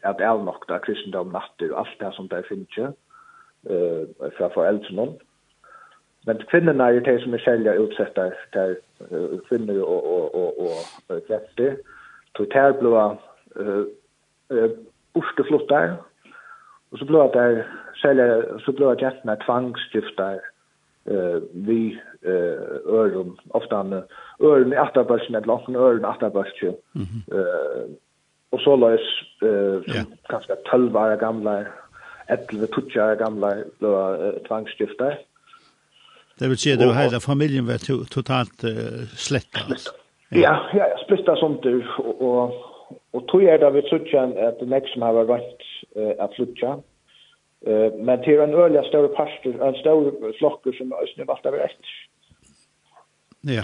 att 0.03 0.21
är 0.21 0.37
nog 0.37 0.63
där 0.67 0.79
kristendom 0.79 1.29
natter 1.29 1.71
och 1.71 1.79
allt 1.79 1.99
det 1.99 2.11
som 2.11 2.27
där 2.27 2.41
finns 2.41 2.77
ju 2.77 2.83
eh 2.83 4.05
för 4.19 4.29
för 4.29 4.49
föräldrarna 4.49 5.11
men 6.25 6.37
kvinnorna 6.37 6.87
är 6.87 6.93
ju 6.93 6.99
det 6.99 7.19
som 7.19 7.33
är 7.33 7.37
själva 7.37 7.73
utsatta 7.73 8.31
där 8.51 8.77
kvinnor 9.47 9.81
och 9.81 10.03
och 10.15 10.35
och 10.35 10.51
och 11.07 11.25
klätter 11.25 11.77
totalt 12.33 12.79
blåa 12.79 13.17
eh 13.59 14.71
ursteflottar 15.13 15.95
och 16.89 16.99
så 16.99 17.05
blåa 17.05 17.27
där 17.27 17.67
själva 17.93 18.59
så 18.59 18.71
blåa 18.71 18.95
gästerna 18.99 19.35
tvangsgiftar 19.35 20.41
eh 21.07 21.41
vi 21.53 21.99
eh 22.21 22.93
örn 22.99 23.37
ofta 23.49 24.03
örn 24.39 24.73
åtta 24.77 25.03
börsen 25.03 25.35
ett 25.35 25.45
långt 25.45 25.69
örn 25.69 26.05
åtta 26.05 26.29
börsen 26.29 26.75
eh 27.31 27.85
och 28.49 28.59
så 28.59 28.75
lås 28.75 28.99
eh 29.41 30.03
ganska 30.29 30.55
12 30.55 30.95
år 30.95 31.15
gamla 31.15 31.65
11 32.27 32.67
tutja 32.67 33.11
år 33.11 33.15
gamla 33.15 33.55
blå 33.79 34.17
tvangsgiftar 34.47 35.19
Det 36.39 36.47
vill 36.47 36.57
säga 36.57 36.75
du 36.75 36.85
var 36.85 36.93
hela 36.93 37.19
familjen 37.19 37.65
var 37.65 38.05
totalt 38.05 38.63
uh, 38.63 39.05
släckt. 39.15 39.57
Ja, 40.29 40.39
ja, 40.39 40.67
ja 40.73 40.97
splitta 41.05 41.35
sånt 41.35 41.65
och 41.65 42.21
och 42.21 42.53
och 43.11 43.27
tror 43.27 43.43
jag 43.43 43.59
det 43.59 43.71
vi 43.71 43.81
såg 43.81 44.15
att 44.15 44.59
det 44.59 44.65
nästa 44.65 45.05
har 45.05 45.23
varit 45.23 45.61
uh, 45.97 46.23
att 46.23 46.33
flytta. 46.33 46.79
Eh 47.67 47.93
men 47.93 48.23
till 48.23 48.39
en 48.39 48.53
öliga 48.53 48.83
större 48.83 49.07
pastor, 49.07 49.63
en 49.63 49.73
stor 49.73 50.33
flocker 50.37 50.71
som 50.71 50.93
ösnö 50.93 51.23
vart 51.23 51.45
över 51.45 51.59
ett. 51.59 51.85
Ja. 53.41 53.63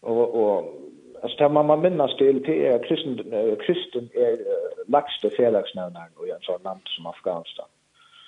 Och 0.00 0.34
och 0.42 0.64
alltså 1.22 1.38
tar 1.38 1.48
man 1.48 1.66
man 1.66 1.80
minnas 1.80 2.16
till 2.16 2.44
till 2.44 2.64
är 2.64 2.78
kristen 2.88 3.16
kristen 3.66 4.08
är 4.14 4.38
lagste 4.86 5.30
felagsnävnar 5.30 6.08
och 6.16 6.28
en 6.28 6.40
sån 6.40 6.62
land 6.62 6.80
som 6.84 7.06
Afghanistan. 7.06 7.68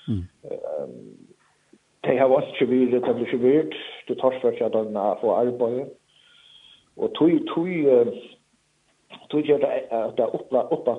Mm. 0.08 0.24
Ehm 0.42 1.28
Det 2.00 2.18
har 2.18 2.28
varit 2.28 2.60
ju 2.62 2.66
vid 2.66 2.90
det 2.90 3.14
blev 3.14 3.28
ju 3.28 3.38
vid 3.38 3.74
det 4.06 4.14
torsfört 4.14 4.60
jag 4.60 4.72
då 4.72 4.84
på 5.20 5.36
arbete. 5.36 5.90
Och 6.96 7.14
tui 7.14 7.38
tui 7.54 7.84
tui 9.30 9.42
jag 9.46 9.60
där 9.60 10.12
där 10.16 10.34
uppa 10.34 10.62
uppa 10.62 10.94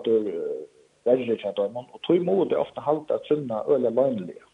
verre 1.10 1.38
kja 1.42 1.52
døymon, 1.58 1.90
og 1.94 2.02
tog 2.08 2.24
må 2.26 2.44
det 2.50 2.58
ofte 2.60 2.84
halda 2.86 3.20
at 3.20 3.28
sunna 3.28 3.64
øyla 3.68 3.90
løgnlige. 3.90 4.46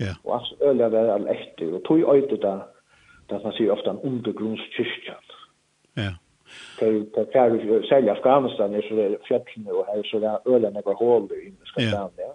Ja. 0.00 0.14
Og 0.24 0.34
at 0.38 0.68
øyla 0.68 0.88
vera 0.94 1.14
all 1.18 1.28
etter, 1.34 1.74
og 1.76 1.84
tog 1.88 2.14
øyde 2.14 2.40
da, 2.42 2.56
da 3.30 3.40
man 3.44 3.54
sier 3.58 3.74
ofte 3.74 3.90
en 3.90 4.02
undergrunnskyrkjan. 4.08 5.32
Ja. 5.96 6.12
Til 6.78 7.06
færre, 7.32 7.60
særlig 7.88 8.10
Afghanistan, 8.10 8.74
er 8.74 8.82
så 8.88 8.96
det 8.96 9.20
fjellene, 9.28 9.72
og 9.72 9.86
her 9.88 10.02
så 10.10 10.20
det 10.22 10.30
er 10.32 10.48
øyla 10.48 10.70
nekvar 10.70 10.98
hål 11.00 11.30
i 11.30 11.52
Afghanistan, 11.66 12.10
ja. 12.18 12.32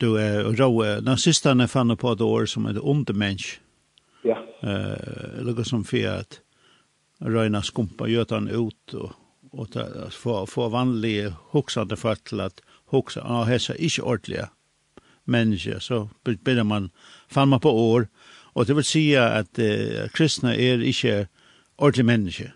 Du, 0.00 0.14
er, 0.16 0.46
Rau, 0.56 0.80
nazisterne 1.04 1.68
fann 1.68 1.96
på 1.96 2.12
et 2.14 2.20
år 2.20 2.46
som 2.48 2.66
et 2.66 2.78
undermensk. 2.78 3.60
Ja. 4.24 4.36
Uh, 4.62 5.44
lukka 5.44 5.64
som 5.64 5.84
fyrir 5.84 6.22
at 6.22 6.40
røyna 7.20 7.60
skumpa 7.64 8.08
gjøtan 8.08 8.48
ut 8.48 8.94
og 8.96 9.12
og 9.52 9.70
ta, 9.74 9.84
få, 10.14 10.44
få 10.46 10.68
vanlige 10.70 11.32
hoksande 11.52 11.96
folk 11.96 12.24
til 12.28 12.40
at 12.40 12.62
hoksa, 12.90 13.20
ah, 13.24 13.46
hessa 13.48 13.74
ikkje 13.78 14.04
ordentlige 14.04 14.46
mennesker, 15.30 15.78
så 15.78 16.06
begynner 16.24 16.64
man, 16.64 16.90
fann 17.30 17.48
man 17.48 17.60
på 17.60 17.70
år, 17.70 18.06
og 18.54 18.66
det 18.66 18.76
vil 18.76 18.84
si 18.84 19.04
at 19.14 19.58
eh, 19.58 20.08
kristne 20.14 20.54
er 20.54 20.82
ikkje 20.82 21.26
ordentlige 21.78 22.06
mennesker. 22.06 22.50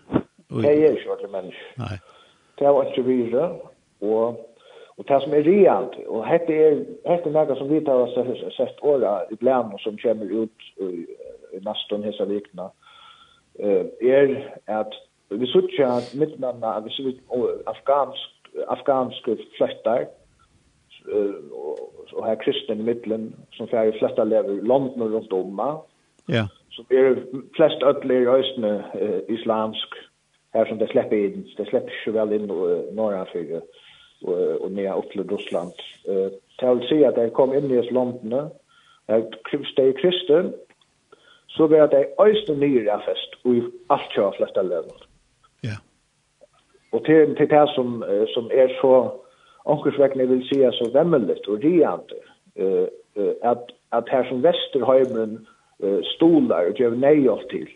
Og, 0.49 0.63
det 0.63 0.71
er 0.71 0.91
ikkje 0.91 1.09
ordentlige 1.09 1.31
mennesker. 1.31 1.71
Nei. 1.77 1.97
Det 2.59 2.67
er 2.67 2.83
ikke 2.89 3.07
vire, 3.07 3.45
og, 4.01 4.39
og 4.97 5.07
det 5.07 5.21
som 5.23 5.33
er 5.33 5.47
reant, 5.47 5.95
og 6.07 6.27
hette 6.27 6.59
er, 6.67 6.77
hette 7.07 7.31
er 7.31 7.35
noe 7.35 7.57
som 7.59 7.71
vi 7.71 7.81
tar 7.83 8.05
har 8.15 8.53
sett 8.55 8.79
åra 8.81 9.17
i 9.31 9.35
blæm, 9.39 9.75
som 9.83 9.99
kommer 9.99 10.31
ut 10.43 10.69
i, 10.79 10.91
i 11.55 11.63
nesten 11.63 12.07
hessa 12.07 12.27
vikna, 12.29 12.69
uh, 13.59 13.83
er 13.99 14.35
at 14.67 14.95
Vi 15.29 15.47
sutja 15.49 15.89
mittlanda 16.13 16.75
at 16.77 16.85
vi 16.85 16.93
sutja 16.93 17.41
afghansk, 17.67 18.51
afghanske 18.67 19.37
fløttar, 19.57 20.05
og 22.13 22.21
her 22.25 22.35
kristen 22.41 22.79
i 22.79 22.85
middelen, 22.85 23.33
som 23.53 23.67
fyrir 23.69 23.97
flesta 23.99 24.23
lever 24.23 24.61
London 24.63 25.01
og 25.01 25.13
rundt 25.13 25.33
om. 25.33 25.61
Ja. 26.29 26.45
Så 26.71 26.83
vi 26.89 26.97
er 26.97 27.19
flest 27.55 27.83
ødler 27.83 28.21
i 28.21 28.39
østene 28.39 28.73
islamsk, 29.29 29.95
her 30.53 30.65
som 30.69 30.79
det 30.79 30.89
slipper 30.91 31.17
inn, 31.17 31.43
det 31.57 31.67
slipper 31.69 31.91
ikke 31.91 32.15
vel 32.15 32.37
inn 32.37 32.47
norra 32.95 33.25
fyrir, 33.33 33.65
og, 34.23 34.61
og 34.61 34.71
nea 34.71 34.95
opp 34.95 35.11
til 35.11 35.27
Russland. 35.29 35.73
Eh 36.07 36.29
vil 36.63 36.85
si 36.87 37.03
at 37.03 37.17
jeg 37.17 37.33
kom 37.35 37.53
inn 37.53 37.71
i 37.71 37.81
London, 37.91 38.51
jeg 39.07 39.25
kristde 39.43 39.89
i 39.89 39.97
kristen, 39.99 40.53
så 41.47 41.67
var 41.67 41.89
det 41.91 42.07
østene 42.21 42.59
nyre 42.59 42.99
fest, 43.05 43.35
og 43.45 43.67
alt 43.89 44.07
kjøy 44.15 44.31
flesta 44.37 44.63
lever. 44.63 45.03
Og 46.95 47.03
til, 47.05 47.35
til 47.37 47.49
det 47.51 47.63
som, 47.75 47.99
uh, 48.07 48.25
som 48.33 48.49
er 48.53 48.71
så 48.81 48.93
omkursvekkende, 49.65 50.27
vil 50.29 50.45
si 50.47 50.61
så 50.79 50.89
vemmelig 50.93 51.41
og 51.47 51.59
riante, 51.63 52.21
uh, 52.61 52.87
uh, 53.19 53.33
at, 53.51 53.73
at 53.97 54.11
her 54.13 54.23
som 54.29 54.43
Vesterheimen 54.43 55.39
uh, 55.83 55.99
stoler 56.15 56.69
og 56.71 56.79
gjør 56.79 56.95
nei 56.95 57.19
til, 57.51 57.67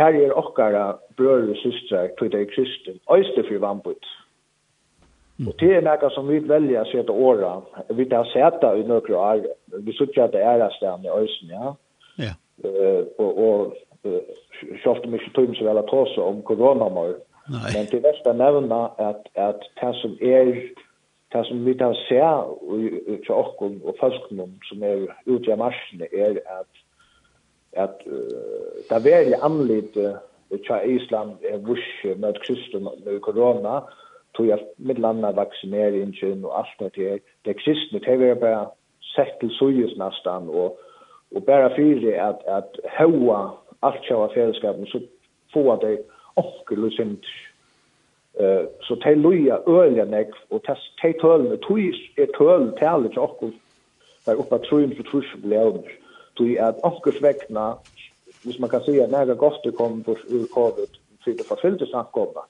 her 0.00 0.16
er 0.16 0.32
okkara 0.32 0.96
brød 1.16 1.50
og 1.52 1.56
systrar 1.56 2.08
til 2.18 2.32
det 2.32 2.40
er 2.40 2.52
kristen, 2.54 3.00
øyste 3.12 3.44
for 3.48 3.58
vannbud. 3.66 4.04
Mm. 5.38 5.48
Og 5.48 5.54
det 5.60 5.74
er 5.76 5.84
noe 5.84 6.10
som 6.14 6.28
vi 6.28 6.38
velger 6.48 6.80
å 6.80 6.88
se 6.88 7.02
til 7.02 7.24
åra, 7.28 7.52
vi 7.96 8.06
har 8.12 8.28
sett 8.32 8.60
det 8.62 8.72
i 8.78 8.86
noen 8.88 9.14
år, 9.16 9.44
vi 9.84 9.92
synes 9.96 10.12
ikke 10.12 10.28
at 10.28 10.36
det 10.36 10.44
er 10.44 10.64
et 10.64 10.76
sted 10.78 11.06
i 11.06 11.12
Øysen, 11.12 11.52
ja. 11.52 11.74
Ja. 12.20 12.32
Uh, 12.64 13.04
og, 13.18 13.38
og 13.48 13.76
uh, 14.06 14.20
selv 14.82 15.04
om 15.04 15.12
vi 15.12 15.20
ikke 15.20 15.34
tog 15.36 15.54
så 15.56 15.66
vel 15.66 15.80
å 15.80 15.86
ta 15.88 16.02
om 16.22 16.42
koronamål, 16.46 17.16
Nei. 17.52 17.72
Men 17.76 17.88
det 17.92 18.12
å 18.24 18.32
nevne 18.32 18.80
at, 18.98 19.28
at 19.36 19.66
det 19.80 19.92
som 20.00 20.16
er 20.20 20.52
det 21.32 21.42
som 21.48 21.64
vi 21.64 21.74
tar 21.80 21.94
se 22.06 22.20
til 23.24 23.34
åkken 23.34 23.78
og 23.84 23.96
folkene 24.00 24.46
som 24.68 24.82
er 24.84 25.06
ute 25.26 25.52
i 25.52 25.56
marschen 25.56 26.02
at 26.02 26.72
att 27.76 28.00
att 28.90 29.04
där 29.04 29.06
är 29.06 29.22
ju 29.22 29.34
anlite 29.34 30.18
uh, 30.50 30.94
Island 30.96 31.32
er 31.42 31.58
vush 31.58 32.16
med 32.16 32.42
kristen 32.42 32.88
med 33.04 33.20
korona 33.20 33.82
tog 34.32 34.46
jag 34.46 34.60
med 34.76 34.98
landa 34.98 35.32
vaccineringen 35.32 36.44
och 36.44 36.58
allt 36.58 36.78
det 36.78 36.94
där 36.96 37.20
det 37.42 37.54
kristna 37.54 37.98
det 37.98 38.12
är 38.12 38.34
bara 38.34 38.70
sett 39.16 39.40
till 39.40 39.50
sojus 39.50 39.96
nästan 39.96 40.48
och 40.48 40.78
och 41.34 41.42
bara 41.42 41.70
för 41.70 42.18
att 42.18 42.46
att 42.46 42.76
hoa 42.98 43.52
allt 43.80 44.04
själva 44.04 44.28
fällskapen 44.28 44.86
så 44.86 45.00
få 45.52 45.76
det 45.76 46.04
onkel 46.36 46.84
og 46.84 46.92
sint. 46.92 47.26
Eh 48.40 48.64
så 48.80 48.96
te 49.02 49.14
loja 49.14 49.58
ølja 49.68 50.04
nek 50.04 50.32
og 50.50 50.62
te 50.66 50.74
te 51.00 51.12
tøl 51.20 51.50
tøy 51.66 51.92
er 52.16 52.30
tøl 52.38 52.72
tæle 52.78 53.08
til 53.08 53.24
onkel. 53.26 53.52
Der 54.26 54.38
oppa 54.38 54.58
trøyn 54.58 54.96
for 54.96 55.04
trøys 55.10 55.34
blævn. 55.42 55.84
Tøy 56.38 56.56
er 56.56 56.80
onkels 56.82 57.22
vegna. 57.22 57.74
Hvis 58.44 58.58
man 58.58 58.70
kan 58.70 58.84
se 58.84 59.02
at 59.02 59.10
næga 59.10 59.34
gosti 59.34 59.70
kom 59.70 60.02
på 60.02 60.16
covid 60.54 60.92
til 61.24 61.38
det 61.38 61.46
forfylte 61.46 61.86
samkomna. 61.86 62.42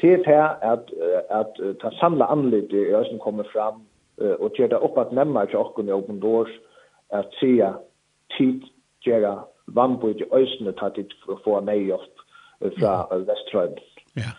Det 0.00 0.26
er 0.26 0.48
at 0.72 0.92
at 1.30 1.52
ta 1.80 1.90
samla 2.00 2.24
anlitt 2.24 2.72
i 2.72 2.94
øsen 3.00 3.18
kommer 3.18 3.44
fram 3.52 3.82
og 4.18 4.52
gjør 4.56 4.66
det 4.66 4.78
opp 4.78 4.98
at 4.98 5.12
nemmar 5.12 5.44
til 5.44 5.58
okken 5.58 5.88
i 5.88 5.92
åpen 5.92 6.20
dårs 6.20 6.52
at 7.10 7.28
sier 7.40 7.76
tid 8.36 8.64
gjøre 9.04 9.42
vannbord 9.66 10.20
i 10.20 10.28
øsene 10.34 10.72
ta 10.72 10.88
tid 10.88 11.12
for 11.24 11.36
å 11.36 11.42
få 11.44 11.60
nøyhjelp 11.64 12.15
fra 12.78 12.92
Vestrøyden. 13.28 13.78
Ja. 14.16 14.32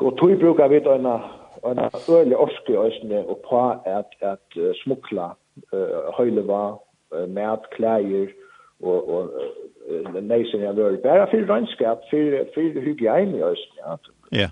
Og 0.00 0.18
tog 0.18 0.38
brukar 0.40 0.68
vi 0.68 0.78
da 0.84 0.94
en 0.94 1.06
øyelig 2.08 2.36
orske 2.36 2.72
i 2.72 2.76
øyne 2.76 3.26
og 3.28 3.40
på 3.48 3.60
at, 3.84 4.10
at 4.20 4.56
uh, 4.56 4.70
smukla 4.82 5.26
uh, 5.72 6.14
høyleva, 6.18 6.62
uh, 7.16 7.28
mat, 7.28 7.70
klæger 7.72 8.26
og, 8.82 9.08
og 9.14 9.30
uh, 9.90 10.14
neisen 10.22 10.60
jeg 10.60 10.74
løy. 10.74 10.96
Bare 11.02 11.26
for 11.30 11.52
rønnskap, 11.52 11.98
for, 12.10 12.44
for 12.54 12.80
hygiene 12.80 13.38
i 13.38 13.42
øyne. 13.42 13.70
Ja, 13.82 13.96
ja. 14.32 14.48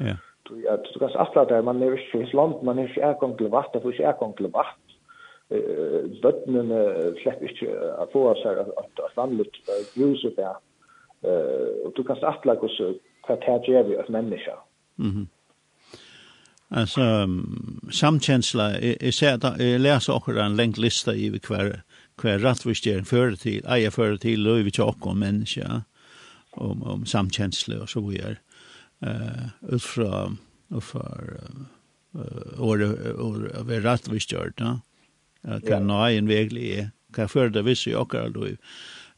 ja. 0.00 0.16
Du, 0.48 0.54
at, 0.68 0.80
du 0.94 0.98
kan 0.98 1.10
atla 1.18 1.44
der, 1.44 1.62
man 1.62 1.82
er 1.82 1.92
ikke 1.92 2.18
i 2.20 2.36
land, 2.36 2.62
man 2.62 2.78
er 2.78 2.88
ikke 2.88 3.00
erkong 3.00 3.38
til 3.38 3.48
vatt, 3.48 3.74
man 3.74 3.82
er 3.82 3.92
ikke 3.92 4.04
erkong 4.04 4.36
til 4.36 4.52
vatt. 4.52 4.80
Bøttene 6.22 6.78
slipper 7.20 7.48
ikke 7.48 7.72
å 8.02 8.06
få 8.12 8.22
seg 8.42 8.60
at 8.64 9.16
vanlig 9.16 9.46
bruse 9.94 10.32
der. 10.36 10.56
Uh, 11.24 11.86
og 11.86 11.92
du 11.96 12.02
kan 12.04 12.20
sagt 12.20 12.44
like 12.46 12.62
oss 12.62 12.80
hva 13.24 13.38
det 13.40 13.68
gjør 13.68 13.88
vi 13.88 13.96
av 13.96 14.10
mennesker. 14.12 14.60
Mm 14.96 15.26
alltså 16.74 17.00
um, 17.00 17.80
samkänsla 17.92 18.68
jeg, 18.80 18.96
jeg 19.00 19.14
ser 19.14 19.38
at 19.38 19.60
jeg 19.60 19.80
leser 19.80 20.14
akkurat 20.14 20.46
en 20.46 20.56
lång 20.56 20.74
lista 20.78 21.14
i 21.14 21.30
kvar 21.38 21.82
kvar 22.18 22.38
rättvist 22.38 22.86
är 22.86 23.02
för 23.02 23.36
till 23.36 23.66
eier 23.66 23.90
för 23.90 24.16
till 24.16 24.42
løyve 24.42 24.70
til 24.70 24.82
akkurat 24.82 25.16
människa 25.16 25.82
om, 26.50 26.82
om 26.82 27.06
samkänsla 27.06 27.82
och 27.82 27.88
så 27.88 28.00
videre. 28.00 28.36
Uh, 29.06 29.74
ut 29.74 29.82
fra, 29.82 30.36
ut 30.76 30.84
fra, 30.84 31.20
uh, 32.14 32.60
året, 32.60 33.16
året, 33.18 33.66
ved 33.66 33.84
rattvistgjørt, 33.84 34.58
da, 34.58 34.78
Kan 35.68 35.86
nå 35.86 36.06
en 36.06 36.28
väglig 36.28 36.90
kan 37.14 37.28
för 37.28 37.48
det 37.48 37.62
visst 37.62 37.86
i 37.86 37.94
akkurat 37.94 38.32
løyve 38.32 38.56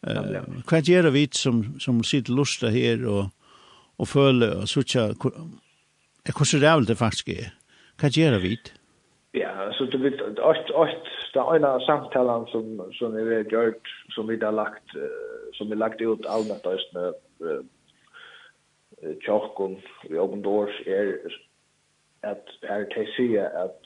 Eh, 0.07 0.43
vad 0.71 0.89
gör 0.89 1.11
vi 1.11 1.29
som, 1.33 1.81
som 1.81 2.05
sitter 2.05 2.33
lusta 2.33 2.67
här 2.69 3.07
och 3.07 3.25
och 3.97 4.09
føler 4.09 4.61
så 4.61 4.67
sutja, 4.67 5.07
hva 6.27 6.45
så 6.45 6.59
rævlig 6.61 6.89
det 6.89 6.99
faktisk 7.01 7.29
er? 7.29 7.55
Hva 8.01 8.11
gjør 8.13 8.39
vi? 8.43 8.57
Ja, 9.35 9.73
så 9.73 9.85
du 9.85 9.99
vet, 10.03 10.21
att 10.21 10.71
att 10.71 11.07
det 11.35 11.41
er 11.41 11.55
en 11.55 11.65
av 11.65 11.81
samtalen 11.81 12.47
som, 12.47 12.93
som 12.93 13.17
vi 13.17 13.35
har 13.35 13.45
gjort, 13.45 13.89
som 14.11 14.29
vi 14.29 14.39
har 14.43 14.53
lagt, 14.53 14.91
som 15.53 15.67
vi 15.67 15.73
har 15.73 15.89
lagt 15.89 16.01
ut 16.01 16.27
allmänt 16.27 16.67
oss 16.67 16.93
med 16.95 17.13
tjokken 19.21 19.77
i 20.11 20.17
åpendårs 20.17 20.81
er 20.87 21.13
at 22.23 22.49
her 22.63 22.85
til 22.95 23.07
sier 23.17 23.49
at 23.49 23.77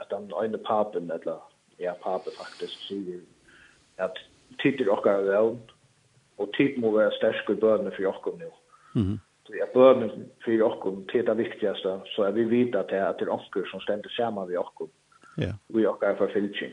at 0.00 0.06
den 0.10 0.32
ene 0.44 0.58
papen, 0.58 1.10
eller 1.10 1.38
ja, 1.78 1.92
papen 2.02 2.32
faktisk, 2.36 2.74
sier 2.88 3.20
at 3.98 4.18
tid 4.62 4.78
til 4.78 4.90
okkar 4.90 5.24
vel, 5.26 5.56
og 6.38 6.52
tid 6.56 6.76
må 6.82 6.92
være 6.98 7.14
stersk 7.18 7.50
i 7.50 7.60
bønene 7.60 7.92
for 7.96 8.10
okkar 8.12 8.36
nå. 8.40 8.50
Mm. 8.94 9.16
Så 9.46 9.54
jeg 9.58 9.72
bønene 9.74 10.26
for 10.44 10.66
okkar 10.68 11.00
till 11.12 11.26
det 11.26 11.36
viktigaste, 11.38 12.00
så 12.04 12.22
är 12.22 12.32
vi 12.32 12.44
vita 12.44 12.82
til 12.82 12.96
at 12.96 13.18
det 13.18 13.28
er 13.28 13.32
onkel 13.32 13.64
som 13.70 13.80
ständer 13.80 14.08
stender 14.08 14.16
sammen 14.16 14.48
ved 14.48 14.88
Ja. 15.38 15.42
yeah. 15.44 15.88
og 15.90 16.02
är 16.02 16.14
för 16.14 16.26
forfylking. 16.26 16.72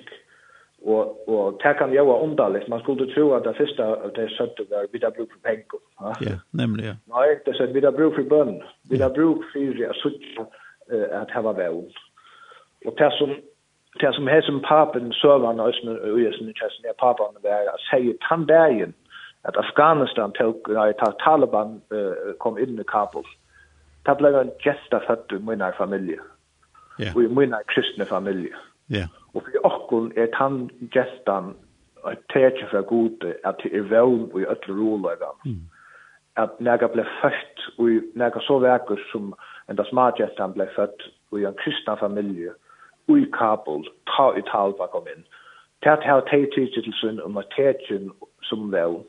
Och, 0.82 1.30
och 1.30 1.60
det 1.64 1.74
kan 1.78 1.94
jo 1.94 2.06
vara 2.06 2.24
underligt. 2.24 2.68
Man 2.68 2.80
skulle 2.80 3.14
tro 3.14 3.34
att 3.34 3.44
det 3.44 3.54
första 3.54 3.86
av 3.86 4.14
det 4.14 4.30
søtte 4.30 4.64
var 4.70 4.88
vi 4.92 5.00
har 5.04 5.12
bruk 5.12 5.32
för 5.32 5.40
pengar. 5.40 5.80
Ja, 6.00 6.14
yeah, 6.22 6.40
nemlig, 6.52 6.86
ja. 6.86 6.96
Det 7.46 7.56
søtte 7.56 7.74
vi 7.74 7.86
har 7.86 7.92
bruk 7.92 8.16
för 8.16 8.24
bønene. 8.24 8.64
Vi 8.90 8.98
har 8.98 9.10
bruk 9.10 9.44
for 9.54 9.90
at 9.90 9.96
søtte 9.96 10.46
at 11.22 11.32
hava 11.32 11.54
väl. 11.54 11.94
Och 12.86 12.96
det 12.98 13.12
som 13.12 13.36
det 14.00 14.14
som 14.14 14.28
hälsar 14.28 14.60
papen 14.60 15.14
servern 15.14 15.60
och 15.60 15.74
som 15.74 15.90
och 15.90 16.20
ösnen 16.20 16.50
i 16.50 16.54
chatten 16.54 16.86
är 16.90 16.94
papen 16.94 17.42
där 17.42 17.50
jag 17.50 17.80
säger 17.92 18.14
tandbergen 18.30 18.94
at 19.42 19.58
Afghanistan 19.58 20.32
tog 20.32 20.70
när 20.70 20.94
Taliban 20.94 21.82
uh, 21.94 22.34
kom 22.38 22.58
inn 22.58 22.80
i 22.80 22.84
Kabul. 22.88 23.24
Det 24.04 24.16
blev 24.16 24.36
en 24.36 24.52
gesta 24.60 25.00
för 25.00 25.14
att 25.14 25.32
mina 25.32 25.72
familj. 25.72 26.20
Ja. 26.98 27.12
Och 27.16 27.22
min 27.22 27.56
kristne 27.68 28.06
familie 28.06 28.56
Ja. 28.88 29.08
og 29.34 29.42
for 29.42 29.66
okkon 29.66 30.12
er 30.16 30.26
tan 30.26 30.70
gestan 30.92 31.56
att 32.04 32.28
täcka 32.34 32.68
fra 32.72 32.82
gode 32.82 33.34
at 33.44 33.56
det 33.64 33.74
er 33.74 33.82
väl 33.82 34.30
och 34.34 34.42
i 34.42 34.46
alla 34.46 34.68
roller. 34.68 35.18
Mm. 35.46 35.62
Att 36.36 36.60
näga 36.60 36.88
blev 36.88 37.06
först 37.22 37.78
och 37.78 37.90
näga 38.16 38.40
så 38.40 38.60
verkar 38.60 39.00
som 39.12 39.34
en 39.68 39.76
da 39.76 39.84
das 39.84 39.92
Margestan 39.92 40.54
ble 40.54 40.68
født 40.76 41.02
og 41.32 41.40
i 41.40 41.46
en 41.46 41.54
kristna 41.54 41.96
familie 41.96 42.50
Mm 42.50 42.63
i 43.10 43.26
Kabul, 43.34 43.88
ta 44.08 44.32
i 44.38 44.42
talva 44.52 44.88
kom 44.92 45.08
inn. 45.08 45.26
Det 45.84 46.04
har 46.04 46.22
de 46.32 46.46
til 46.56 46.94
sin 47.02 47.20
om 47.22 47.42
tetsjen 47.56 48.12
som 48.42 48.72
vel. 48.72 49.02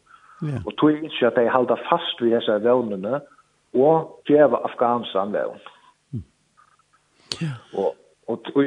Og 0.66 0.72
tog 0.76 0.90
ikke 0.90 1.26
at 1.26 1.36
de 1.36 1.48
halda 1.48 1.76
fast 1.88 2.20
ved 2.20 2.34
disse 2.34 2.52
vevnene, 2.64 3.20
og 3.74 4.20
djeva 4.28 4.56
Afghanistan 4.64 5.32
vevn. 5.32 5.60
Og, 7.74 7.96
og, 8.26 8.38
og, 8.54 8.64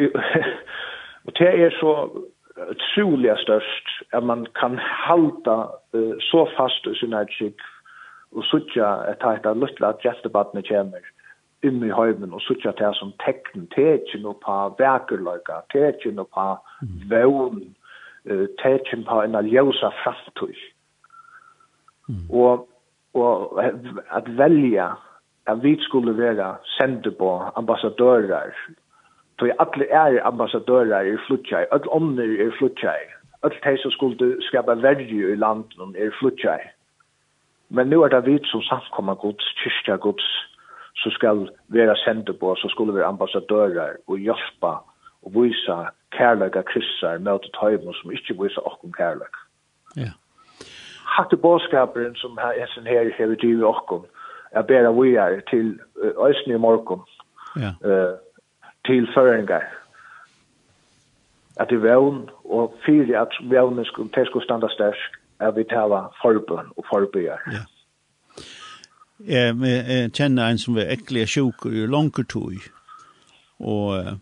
og 1.25 1.31
det 1.39 1.47
er 1.47 1.69
så 1.79 1.93
utrolig 2.71 3.35
størst 3.37 3.87
at 4.13 4.23
man 4.23 4.47
kan 4.59 4.79
halda 4.81 5.57
uh, 5.93 6.15
så 6.19 6.47
fast 6.57 6.87
i 6.87 6.95
sin 6.99 7.13
etkikk 7.13 7.61
og 8.31 8.43
sutja 8.43 8.89
et 9.11 9.23
heit 9.23 9.45
av 9.45 9.59
luttla 9.59 9.93
at 9.93 10.03
gjestebattene 10.03 10.63
kommer 10.67 11.05
inn 11.65 11.81
i 11.83 11.89
høymen 11.93 12.33
og 12.33 12.41
sutja 12.45 12.71
til 12.77 12.93
som 12.99 13.13
tekn, 13.23 13.65
tekjen 13.73 14.27
og 14.29 14.39
pa 14.45 14.67
verkerløyga, 14.77 15.63
tekjen 15.73 16.21
og 16.21 16.29
pa 16.35 16.47
vevn, 17.09 17.63
uh, 18.29 18.45
tekjen 18.61 19.05
på 19.07 19.21
en 19.23 19.35
aljosa 19.39 19.89
fraftøy. 20.03 20.55
Mm. 22.07 22.25
Og, 22.29 22.67
og 23.17 23.61
at 24.15 24.29
velja 24.37 24.93
at 25.47 25.63
vi 25.63 25.75
skulle 25.79 26.17
være 26.17 26.55
sende 26.77 27.11
på 27.11 27.43
ambassadører, 27.55 28.51
tog 29.39 29.49
alle 29.59 29.85
er 29.89 30.25
ambassadører 30.27 31.01
i 31.01 31.17
flutja, 31.27 31.65
alle 31.71 31.93
ånder 31.93 32.47
er 32.47 32.51
flutja, 32.57 32.93
alle 33.43 33.59
de 33.63 33.77
som 33.81 33.91
skulle 33.91 34.35
skapa 34.41 34.75
verju 34.75 35.31
i 35.31 35.35
landet 35.35 35.95
er 35.95 36.11
flutja. 36.19 36.57
Men 37.69 37.87
nu 37.87 38.01
er 38.01 38.07
det 38.07 38.25
vi 38.25 38.39
som 38.43 38.61
samkommer 38.61 39.15
gods, 39.15 39.55
kyrkja 39.63 39.95
gods, 39.95 40.27
så 40.97 41.09
skal 41.09 41.49
være 41.67 41.95
sende 41.95 42.33
på, 42.33 42.55
så 42.55 42.67
skulle 42.69 42.95
være 42.95 43.05
ambassadører 43.05 43.93
og 44.07 44.17
hjelpa 44.17 44.73
og 45.23 45.31
vise 45.35 45.75
kærløyga 46.11 46.61
kristser 46.61 47.17
med 47.17 47.39
til 47.43 47.51
tøymen 47.59 47.93
som 47.93 48.11
ikke 48.11 48.37
viser 48.41 48.67
okkom 48.69 48.93
kærløyg. 48.93 49.35
Ja. 49.97 50.11
Hatte 51.17 51.37
bådskaperen 51.37 52.15
som 52.15 52.39
hessen 52.59 52.87
her 52.87 53.11
hever 53.17 53.35
drivet 53.35 53.65
okkom, 53.65 54.05
er 54.51 54.61
vi 55.01 55.15
er 55.15 55.41
til 55.49 55.79
Øysten 56.27 56.51
i 56.51 56.57
morgon, 56.57 57.01
ja. 57.55 57.71
uh, 57.89 58.17
til 58.85 59.07
føringar, 59.13 59.63
at 61.59 61.69
det 61.69 61.83
vevn, 61.83 62.29
og 62.45 62.73
fyrir 62.85 63.21
at 63.21 63.33
vevnen 63.41 63.85
skulle, 63.85 64.25
skulle 64.25 64.45
standa 64.45 64.67
stersk, 64.69 65.11
er 65.39 65.51
vi 65.51 65.63
tala 65.63 65.99
forbøn 66.21 66.67
og 66.77 66.85
forbøyar. 66.89 67.41
Ja 67.51 67.76
jeg, 69.25 69.55
jeg 69.61 70.11
kjenner 70.13 70.51
en 70.51 70.61
som 70.61 70.77
er 70.77 70.93
ekkelig 70.93 71.27
sjuk 71.33 71.65
i 71.69 71.85
langkertøy. 71.89 72.59
Og, 73.59 74.19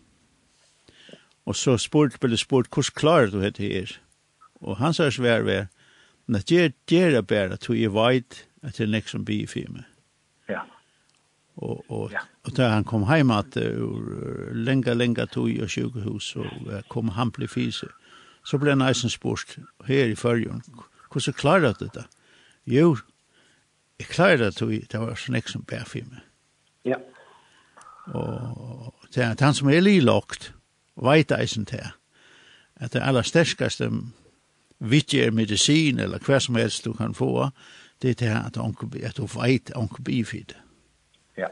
og 1.46 1.56
så 1.56 1.76
spurt, 1.80 2.16
ble 2.20 2.38
spurt, 2.40 2.70
hvordan 2.72 2.96
klarer 2.96 3.32
du 3.32 3.40
dette 3.42 3.62
her? 3.62 3.98
Og 4.64 4.78
han 4.80 4.94
sa 4.96 5.10
svær 5.12 5.44
ved, 5.44 5.66
men 6.26 6.42
det 6.48 6.56
jeg 6.56 6.72
gjør 6.88 7.18
det 7.18 7.26
bare, 7.26 7.56
tog 7.60 7.76
jeg 7.78 7.92
vet 7.94 8.46
at 8.62 8.78
det 8.78 8.86
er 8.86 8.94
nek 8.94 9.08
som 9.08 9.24
blir 9.24 9.46
for 9.50 9.68
meg. 9.74 9.84
Ja. 10.48 10.64
Og, 11.56 11.84
og, 11.88 12.10
ja. 12.12 12.24
og 12.44 12.56
da 12.56 12.72
han 12.74 12.84
kom 12.84 13.06
hjem 13.08 13.30
at 13.32 13.56
uh, 13.56 14.50
lenge, 14.52 14.94
lenge 14.94 15.26
tog 15.32 15.48
i 15.50 15.68
sjukehus, 15.68 16.34
og 16.36 16.50
uh, 16.66 16.80
kom 16.92 17.14
han 17.16 17.30
ble 17.32 17.48
fysi. 17.48 17.88
Så 18.46 18.58
ble 18.62 18.74
han 18.74 18.84
eisen 18.84 19.10
spurt 19.10 19.56
her 19.86 20.10
i 20.10 20.18
førjen, 20.18 20.62
hvordan 21.12 21.38
klarer 21.38 21.72
du 21.72 21.86
dette? 21.86 22.04
Jo, 22.66 22.96
jeg 23.98 24.06
klarer 24.06 24.36
det 24.36 24.56
til, 24.56 24.86
det 24.92 25.00
var 25.00 25.14
sånn 25.16 25.38
ikke 25.38 25.54
som 25.54 25.64
bær 25.68 25.86
for 25.88 26.08
meg. 26.10 26.24
Ja. 26.84 26.98
Og 28.14 28.92
det 29.14 29.22
er 29.24 29.32
han 29.40 29.56
som 29.56 29.70
er 29.72 29.80
lilagt, 29.80 30.52
veit 30.96 31.32
eisen 31.32 31.66
til, 31.66 31.92
at 32.76 32.92
det 32.92 33.02
aller 33.02 33.26
sterskeste 33.26 33.90
sterskaste 34.80 35.24
er 35.24 35.32
medisin, 35.32 35.98
eller 35.98 36.20
hva 36.20 36.38
som 36.40 36.56
helst 36.60 36.84
du 36.84 36.92
kan 36.92 37.14
få, 37.14 37.48
det 38.02 38.10
er 38.10 38.14
til 38.20 38.32
at, 38.36 38.58
onke, 38.60 38.88
at 39.04 39.16
du 39.16 39.26
veit 39.32 39.72
onkobifid. 39.74 40.52
Ja. 41.36 41.48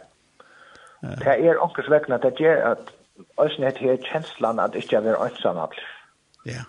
Det 1.02 1.26
er 1.26 1.60
onkosvekkene 1.60 2.14
at 2.14 2.22
det 2.22 2.36
gjør 2.38 2.60
at 2.74 2.92
Øysen 3.40 3.64
heter 3.64 3.78
her 3.78 3.96
kjenslan 4.02 4.58
at 4.58 4.74
ikke 4.74 4.96
er 4.96 5.00
vil 5.00 5.16
ønsamme 5.22 5.68
Ja 6.46 6.64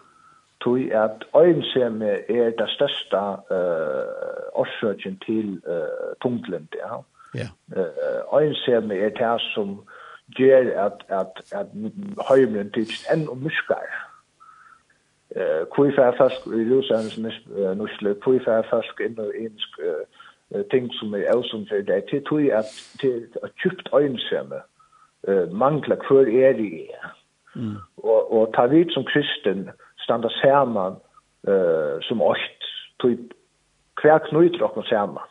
tui 0.65 0.89
at 0.89 1.25
øynseme 1.38 2.10
er 2.38 2.49
det 2.60 2.69
største 2.69 3.21
uh, 3.56 4.62
årsøkjen 4.62 5.19
til 5.25 5.62
uh, 5.67 6.13
tungtlend, 6.21 6.67
ja. 6.84 6.97
Ja. 7.41 7.47
Uh, 7.78 8.41
øynseme 8.41 8.95
er 8.95 9.10
det 9.10 9.41
som 9.54 9.82
gjør 10.38 10.86
at, 10.86 11.06
at, 11.10 11.34
at 11.51 11.67
høymren 12.30 12.71
tids 12.71 13.06
enn 13.13 13.30
og 13.30 13.38
muskar. 13.38 13.86
Uh, 15.36 15.63
kui 15.75 15.91
fyrir 15.91 16.17
fast 16.17 16.47
i 16.47 16.65
Ruslands 16.71 17.17
nusle, 17.78 18.15
kui 18.25 18.39
fyrir 18.39 18.65
fast 18.71 19.06
inn 19.06 19.19
og 19.21 19.34
innsk 19.38 19.80
uh, 19.86 20.62
ting 20.71 20.89
som 20.97 21.13
er 21.13 21.30
elsom 21.34 21.67
for 21.69 21.86
deg, 21.86 22.10
til 22.10 22.23
tui 22.25 22.49
at, 22.49 22.71
til 23.01 23.28
at 23.43 23.54
kjupt 23.62 23.89
øynseme 23.93 24.63
uh, 25.28 25.45
mangler 25.54 26.01
hver 26.08 26.32
er 26.49 26.58
i. 26.58 26.88
Mm. 27.56 27.78
Og, 27.97 28.34
og 28.34 28.54
ta 28.56 28.65
vidt 28.71 28.93
som 28.93 29.06
kristen, 29.08 29.69
uh, 29.69 29.84
standa 30.05 30.29
saman 30.41 30.99
uh, 31.49 31.97
som 32.07 32.21
oss, 32.21 32.45
typ 33.03 33.33
hver 34.01 34.21
knyter 34.29 34.65
oss 34.69 34.89
saman, 34.89 35.25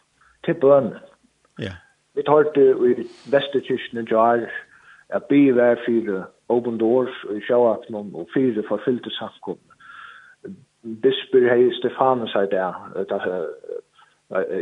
til 0.44 0.58
bønnen. 0.60 0.98
Ja. 1.62 1.78
Vi 2.14 2.22
tar 2.22 2.50
det 2.54 2.68
i 2.90 3.06
Vesterkirsten 3.30 4.02
i 4.02 4.06
Jar, 4.10 4.46
at 5.08 5.30
vi 5.30 5.48
er 5.48 5.80
fire 5.87 6.24
open 6.48 6.78
doors 6.78 7.16
og 7.28 7.40
sjøaftnum 7.46 8.14
og 8.14 8.28
fire 8.34 8.62
forfyllte 8.68 9.10
samkom. 9.14 9.58
Bisper 11.02 11.48
hei 11.48 11.70
Stefanus 11.78 12.34
her 12.37 12.46
der, 12.52 12.76
at 13.00 13.12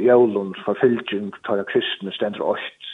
jævlund 0.03 0.55
forfylltjeng 0.65 1.33
tar 1.47 1.65
kristne 1.69 2.13
stendr 2.13 2.43
ost, 2.43 2.92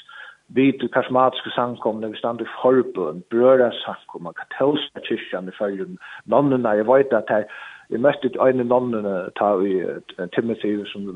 vi 0.49 0.73
til 0.81 0.89
karismatiske 0.89 1.51
samkomne, 1.55 2.11
vi 2.11 2.17
stand 2.17 2.41
i 2.41 2.49
forbund, 2.63 3.23
brøra 3.31 3.71
samkomne, 3.85 4.33
katolska 4.41 5.03
kyrkjan 5.09 5.49
i 5.49 5.57
fyrjun, 5.59 5.99
nonnena, 6.25 6.77
jeg 6.79 6.87
vet 6.87 7.13
at 7.13 7.29
her, 7.29 7.45
vi 7.89 8.01
møtte 8.05 8.31
en 8.45 8.67
nonnene 8.69 9.15
ta 9.41 9.55
i 9.65 9.77
Timothy 10.35 10.75
som 10.93 11.07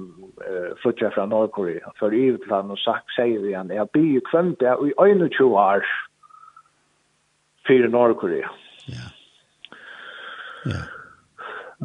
uh, 0.40 0.72
flyttet 0.82 1.12
fra 1.14 1.26
Nordkorea, 1.26 1.92
for 1.98 2.12
i 2.12 2.30
utland 2.32 2.72
og 2.72 2.80
sagt, 2.80 3.12
sier 3.16 3.44
vi 3.44 3.52
han, 3.56 3.72
jeg 3.72 3.88
blir 3.92 4.24
kvendt 4.30 4.60
det 4.60 4.72
i 4.80 4.94
21 4.96 5.52
år 5.52 5.84
for 7.66 7.92
Nordkorea. 7.96 8.48
Ja. 8.88 9.06
Ja. 10.66 11.01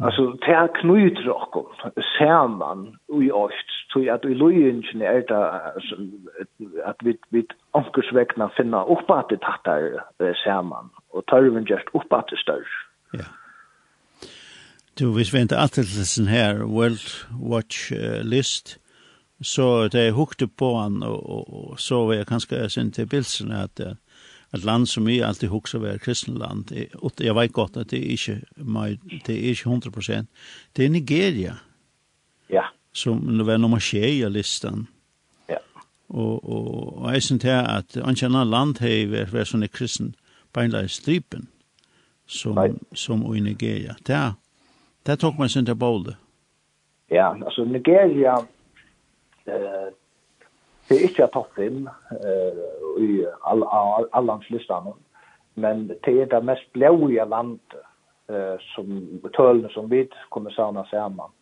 Altså, 0.04 0.22
det 0.46 0.54
er 0.54 0.68
knyter 0.80 1.22
dere 1.26 2.02
sammen 2.18 2.96
i 3.22 3.30
oss, 3.30 3.58
så 3.90 4.04
at 4.14 4.24
i 4.30 4.34
løyingen 4.34 5.02
er 5.02 5.24
det 5.26 5.44
at 6.90 6.98
vi, 7.04 7.16
vi 7.34 7.42
ankersvekna 7.74 8.46
finner 8.56 8.90
opp 8.94 9.10
at 9.10 9.32
det 9.32 9.40
tattar 9.42 9.98
sammen, 10.44 10.92
og 11.10 11.26
tørven 11.26 11.66
gjørst 11.66 11.90
opp 11.98 12.14
at 12.14 12.30
det 12.30 12.38
større. 12.38 12.78
Ja. 13.14 13.26
Du, 14.98 15.12
hvis 15.14 15.34
vi 15.34 15.40
ikke 15.40 15.56
alltid 15.56 15.82
listen 15.82 16.26
her, 16.26 16.64
World 16.64 17.26
Watch 17.50 17.92
uh, 17.92 18.22
List, 18.22 18.78
så 19.42 19.88
det 19.88 20.08
er 20.08 20.12
hukte 20.12 20.46
på 20.46 20.74
han, 20.78 21.02
og, 21.02 21.30
og, 21.30 21.70
og 21.70 21.80
så 21.80 22.04
var 22.06 22.14
jeg 22.14 22.26
kanskje 22.26 22.68
sin 22.68 22.92
til 22.92 23.06
bilsen 23.06 23.52
at 23.52 23.80
uh, 23.80 23.94
et 24.54 24.64
land 24.64 24.86
som 24.88 25.08
jeg 25.08 25.22
alltid 25.26 25.48
hukser 25.48 25.78
være 25.78 25.98
kristenland. 25.98 26.70
Jeg 27.20 27.34
vet 27.36 27.52
godt 27.52 27.76
at 27.76 27.90
det 27.90 27.98
er 27.98 28.10
ikke, 28.16 28.40
det 29.26 29.34
er 29.34 29.50
ikke 29.50 29.68
100 29.68 29.90
prosent. 29.90 30.28
Det 30.76 30.84
er 30.84 30.90
Nigeria. 30.90 31.54
Ja. 32.50 32.62
Som 32.92 33.46
var 33.46 33.56
nummer 33.56 33.78
tje 33.78 34.08
i 34.08 34.28
listan. 34.28 34.86
Ja. 35.48 35.60
Og, 36.08 36.48
og, 36.48 36.98
og 37.02 37.12
jeg 37.12 37.22
synes 37.22 37.40
til 37.40 37.48
at 37.48 37.96
ankerna 37.96 38.44
land 38.44 38.78
har 38.80 39.06
vært, 39.10 39.32
vært 39.32 39.52
sånne 39.52 39.68
kristen 39.68 40.14
beinleis 40.56 40.96
stripen 40.96 41.48
som, 42.26 42.54
Nei. 42.54 42.72
som 42.94 43.24
i 43.34 43.40
Nigeria. 43.40 43.96
Det, 44.06 44.20
det 45.06 45.18
tok 45.20 45.38
man 45.38 45.48
sin 45.48 45.66
til 45.66 45.76
bolde. 45.76 46.16
Ja, 47.10 47.32
altså 47.32 47.64
Nigeria, 47.64 48.34
eh, 49.48 49.88
Det 50.88 50.96
er 50.96 51.08
ikke 51.08 51.26
topp 51.32 51.50
5 51.56 51.84
uh, 51.84 52.62
i 53.04 53.24
all, 53.46 53.64
all, 53.68 54.08
all, 54.12 54.94
men 55.54 55.88
det 55.88 56.14
er 56.22 56.30
det 56.30 56.44
mest 56.44 56.72
blåige 56.72 57.24
landet 57.28 57.74
uh, 58.30 58.56
som 58.74 58.86
tølene 59.36 59.70
som 59.74 59.90
vi 59.90 60.06
kommer 60.30 60.50
savna 60.50 60.84
sammen. 60.90 61.32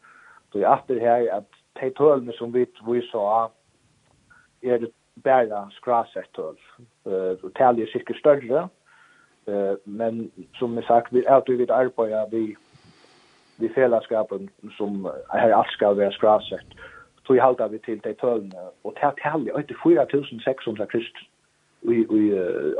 Så 0.53 0.59
jeg 0.59 0.73
atter 0.73 1.01
her 1.01 1.29
at 1.37 1.61
de 1.81 1.91
tølene 1.99 2.33
som 2.39 2.55
vi 2.55 2.67
viser 2.89 3.19
av 3.19 3.53
er 4.63 4.83
det 4.83 4.91
bare 5.25 5.67
skrasett 5.77 6.33
tøl. 6.35 6.59
Uh, 7.07 7.51
Tallet 7.57 7.87
er 7.87 7.93
sikkert 7.93 8.19
større, 8.19 8.69
uh, 9.47 9.75
men 9.85 10.31
som 10.59 10.75
jeg 10.75 10.89
sagt, 10.89 11.13
vi 11.13 11.25
er 11.25 11.35
alltid 11.35 11.63
vidt 11.63 11.71
arbeid 11.71 12.33
vi, 12.33 12.45
vi 13.57 13.73
fellesskapen 13.75 14.51
som 14.77 15.07
her 15.33 15.55
alt 15.55 15.73
skal 15.73 15.97
være 15.97 16.13
skrasett 16.13 16.79
så 17.27 17.33
i 17.35 17.39
halda 17.39 17.67
vi 17.67 17.79
til 17.79 18.01
de 18.05 18.15
tølene, 18.21 18.61
og 18.85 18.95
til 18.97 19.07
er 19.09 19.15
tærlig, 19.23 19.55
og 19.55 19.61
er 19.61 19.65
4.600 20.81 20.87
krist 20.93 21.17
i, 21.83 21.97
i 22.21 22.23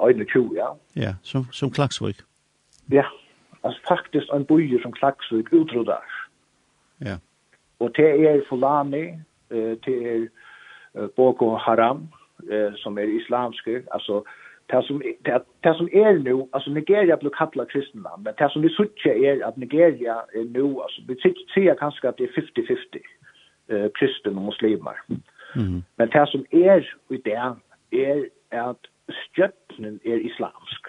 øyne 0.07 0.25
20, 0.25 0.51
ja. 0.55 0.69
Ja, 0.97 1.15
som, 1.23 1.45
som 1.53 1.71
Klagsvik. 1.71 2.17
Ja, 2.93 3.05
altså 3.65 3.81
faktisk 3.89 4.27
en 4.35 4.45
bøyer 4.45 4.83
som 4.83 4.93
Klagsvik 4.93 5.53
utrydder. 5.53 6.03
Ja. 7.01 7.17
Og 7.79 7.95
til 7.95 8.05
er 8.05 8.41
Fulani, 8.49 9.05
det 9.87 9.97
er 10.13 10.27
Boko 11.17 11.57
Haram, 11.57 12.09
som 12.77 12.99
er 12.99 13.03
islamske, 13.03 13.83
altså 13.93 14.23
det 14.71 14.85
som 14.87 15.03
det, 15.27 15.43
det 15.65 15.77
som 15.77 15.89
er 15.93 16.13
nu 16.19 16.49
alltså 16.53 16.71
Nigeria 16.71 17.17
blir 17.17 17.31
kallat 17.31 17.69
kristenland 17.69 18.25
men 18.25 18.35
det 18.39 18.53
som 18.53 18.63
vi 18.63 18.69
söker 18.69 19.25
är 19.25 19.47
att 19.47 19.57
Nigeria 19.57 20.15
är 20.35 20.45
nu 20.45 20.65
alltså 20.83 21.01
vi 21.09 21.15
tycker 21.15 21.75
kanske 21.75 22.09
att 22.09 22.17
det 22.17 22.25
är 22.25 22.29
50-50 22.29 23.01
eh, 23.71 23.89
kristne 23.99 24.33
og 24.37 24.43
muslimer. 24.43 24.97
Mm. 25.55 25.83
Men 25.99 26.09
det 26.09 26.29
som 26.29 26.45
er 26.53 26.85
i 27.11 27.17
det 27.25 27.39
er 27.93 28.25
at 28.51 28.91
stjärnan 29.09 30.01
er 30.05 30.19
islamsk. 30.29 30.89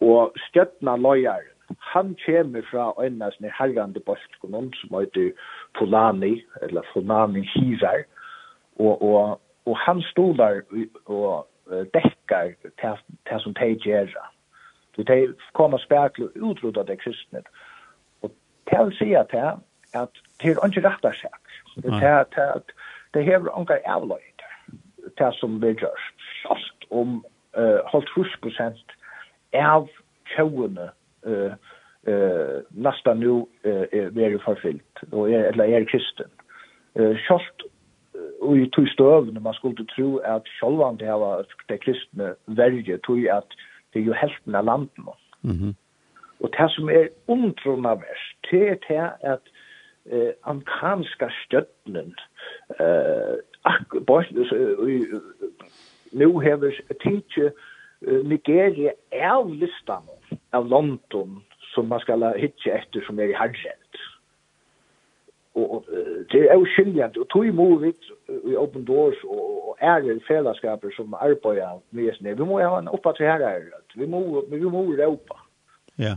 Og 0.00 0.32
stjärnan 0.36 1.02
lojar 1.02 1.42
han 1.78 2.16
kommer 2.26 2.62
fra 2.62 3.06
en 3.06 3.18
med 3.18 3.32
sine 3.32 3.50
herrande 3.58 4.00
bøstkonen 4.00 4.72
som 4.72 5.00
heter 5.00 5.32
Fulani, 5.78 6.44
eller 6.62 6.82
Fulani 6.92 7.48
Hirar, 7.54 8.04
og, 8.76 9.02
og, 9.02 9.40
og 9.66 9.78
han 9.78 10.02
stolar 10.02 10.60
og 11.06 11.48
dekkar 11.94 12.52
det 13.28 13.40
som 13.42 13.54
de 13.54 13.74
gjør. 13.84 14.08
Så 14.96 15.02
de 15.02 15.34
kommer 15.52 15.78
spekler 15.78 16.28
utrota 16.36 16.82
det 16.82 16.98
kristne. 17.00 17.42
Og 18.22 18.30
til 18.68 18.80
å 18.80 18.96
si 18.98 19.12
at 19.16 19.32
det 19.32 19.52
at 19.94 20.22
det 20.42 20.54
er 20.56 20.66
ikke 20.66 20.84
rett 20.88 21.04
av 21.04 21.16
seg. 21.18 21.34
Det 21.76 23.22
er 23.22 23.28
ikke 23.38 23.80
avløyd 23.86 24.32
det 25.18 25.30
som 25.38 25.58
vi 25.62 25.74
gjør. 25.76 26.06
Sjalt 26.40 26.86
om 26.90 27.20
uh, 27.58 27.80
holdt 27.92 28.10
hos 28.16 28.32
prosent 28.44 28.96
av 29.56 29.88
kjøvene 30.34 30.88
uh, 31.26 31.52
uh, 32.08 32.56
nesten 32.72 33.20
nå 33.22 33.42
uh, 33.66 33.84
er 33.92 34.38
forfyllt, 34.44 35.04
og 35.10 35.30
er, 35.30 35.50
eller 35.52 35.76
er 35.76 35.88
kristen. 35.90 36.30
Uh, 36.98 37.14
Sjalt 37.26 37.66
og 38.42 38.58
i 38.58 38.66
tog 38.74 38.88
støvende, 38.90 39.40
man 39.40 39.54
skulle 39.54 39.86
tro 39.94 40.16
at 40.26 40.48
sjølvan 40.58 40.98
det 41.00 41.12
var 41.22 41.46
det 41.68 41.78
kristne 41.84 42.34
verje, 42.46 42.98
tog 43.06 43.22
at 43.30 43.56
det 43.92 44.02
er 44.02 44.10
jo 44.10 44.18
helten 44.18 44.54
av 44.54 44.64
landet 44.64 44.98
nå. 44.98 45.14
Mm 45.42 45.56
-hmm. 45.56 45.74
Og 46.42 46.50
det 46.58 46.70
som 46.70 46.88
er 46.88 47.08
undrunna 47.28 47.94
verst, 47.94 48.36
det 48.50 48.68
er 48.68 48.76
det 48.88 49.10
at 49.20 49.44
eh 50.10 50.32
amerikanska 50.42 51.28
stjøtnen 51.44 52.14
eh 52.80 53.36
ak 53.64 53.94
borstus 54.06 54.52
nu 56.12 56.40
hevur 56.40 56.72
teacher 57.02 57.50
Nigeria 58.02 58.92
er 59.12 59.44
listan 59.46 60.02
av 60.52 60.66
London 60.66 61.42
som 61.74 61.88
man 61.88 62.00
skal 62.00 62.24
hitje 62.36 62.74
etter 62.74 63.04
som 63.06 63.20
er 63.20 63.30
i 63.30 63.36
hardsett. 63.36 63.78
Og 65.54 65.84
det 66.32 66.46
er 66.48 66.56
jo 66.56 66.66
skiljant, 66.74 67.16
og 67.20 67.28
tog 67.28 67.46
imot 67.46 67.84
i 67.84 68.56
Open 68.56 68.86
Doors 68.88 69.20
og 69.28 69.76
ære 69.84 70.16
fellesskaper 70.26 70.94
som 70.96 71.14
arbeider 71.14 71.80
med 71.90 72.10
oss. 72.10 72.20
ned. 72.20 72.36
Vi 72.36 72.44
må 72.44 72.58
ha 72.58 72.78
en 72.78 72.88
oppa 72.88 73.12
til 73.12 73.26
her, 73.26 73.60
vi 73.94 74.06
må, 74.06 74.44
vi 74.50 74.60
må 74.60 74.82
råpa. 74.96 75.36
Ja. 75.98 76.16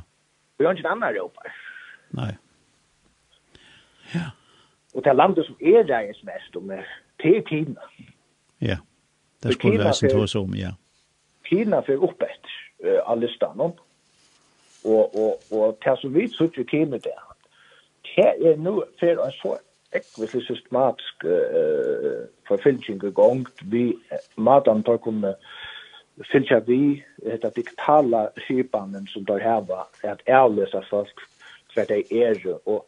Vi 0.57 0.65
har 0.65 0.71
ikke 0.71 0.87
en 0.87 1.03
annen 1.03 1.19
råpa. 1.19 1.51
Nei. 2.15 2.31
Ja. 4.13 4.29
Og 4.95 5.03
det 5.03 5.15
landet 5.15 5.45
som 5.45 5.55
er 5.61 5.83
deres 5.83 6.23
mest 6.23 6.55
om 6.55 6.69
det, 6.71 6.83
det 7.23 7.37
er 7.37 7.41
Kina. 7.41 7.81
Ja, 8.61 8.77
det 9.43 9.53
skulle 9.53 9.79
være 9.79 9.93
sin 9.93 10.09
tås 10.09 10.35
om, 10.35 10.55
ja. 10.55 10.71
Kina 11.45 11.81
fyrir 11.85 12.03
opp 12.03 12.23
etter 12.23 12.55
uh, 12.85 13.11
alle 13.11 13.29
stannene. 13.33 13.73
Og, 14.85 15.15
og, 15.17 15.41
og 15.51 15.77
det 15.83 15.99
som 15.99 16.13
vi 16.13 16.27
sitter 16.29 16.61
i 16.61 16.67
Kina 16.69 16.97
der, 16.97 17.21
det 18.15 18.31
er 18.51 18.57
nå 18.61 18.83
for 18.99 19.25
en 19.25 19.35
så 19.35 19.57
ekvislig 19.95 20.43
systematisk 20.47 21.25
uh, 21.25 22.25
forfylking 22.47 23.03
i 23.03 23.13
gang. 23.15 23.45
Vi, 23.61 23.85
madan 24.37 24.83
tar 24.83 24.97
kunne 25.03 25.35
fylkja 26.31 26.61
vi 26.67 27.03
etter 27.25 27.51
digitala 27.55 28.29
skipanen 28.45 29.07
som 29.11 29.25
tar 29.27 29.43
heva, 29.43 29.85
at 30.03 30.23
avløsa 30.27 30.83
folk 30.89 31.25
hver 31.73 31.89
de 31.89 32.03
er 32.15 32.39
og 32.65 32.85